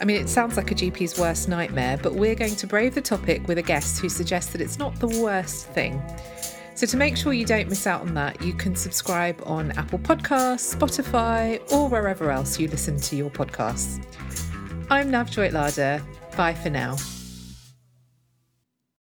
[0.00, 3.00] I mean, it sounds like a GP's worst nightmare, but we're going to brave the
[3.00, 6.00] topic with a guest who suggests that it's not the worst thing.
[6.74, 9.98] So, to make sure you don't miss out on that, you can subscribe on Apple
[9.98, 14.02] Podcasts, Spotify, or wherever else you listen to your podcasts.
[14.90, 16.02] I'm Navjoyt Ladher.
[16.36, 16.96] Bye for now.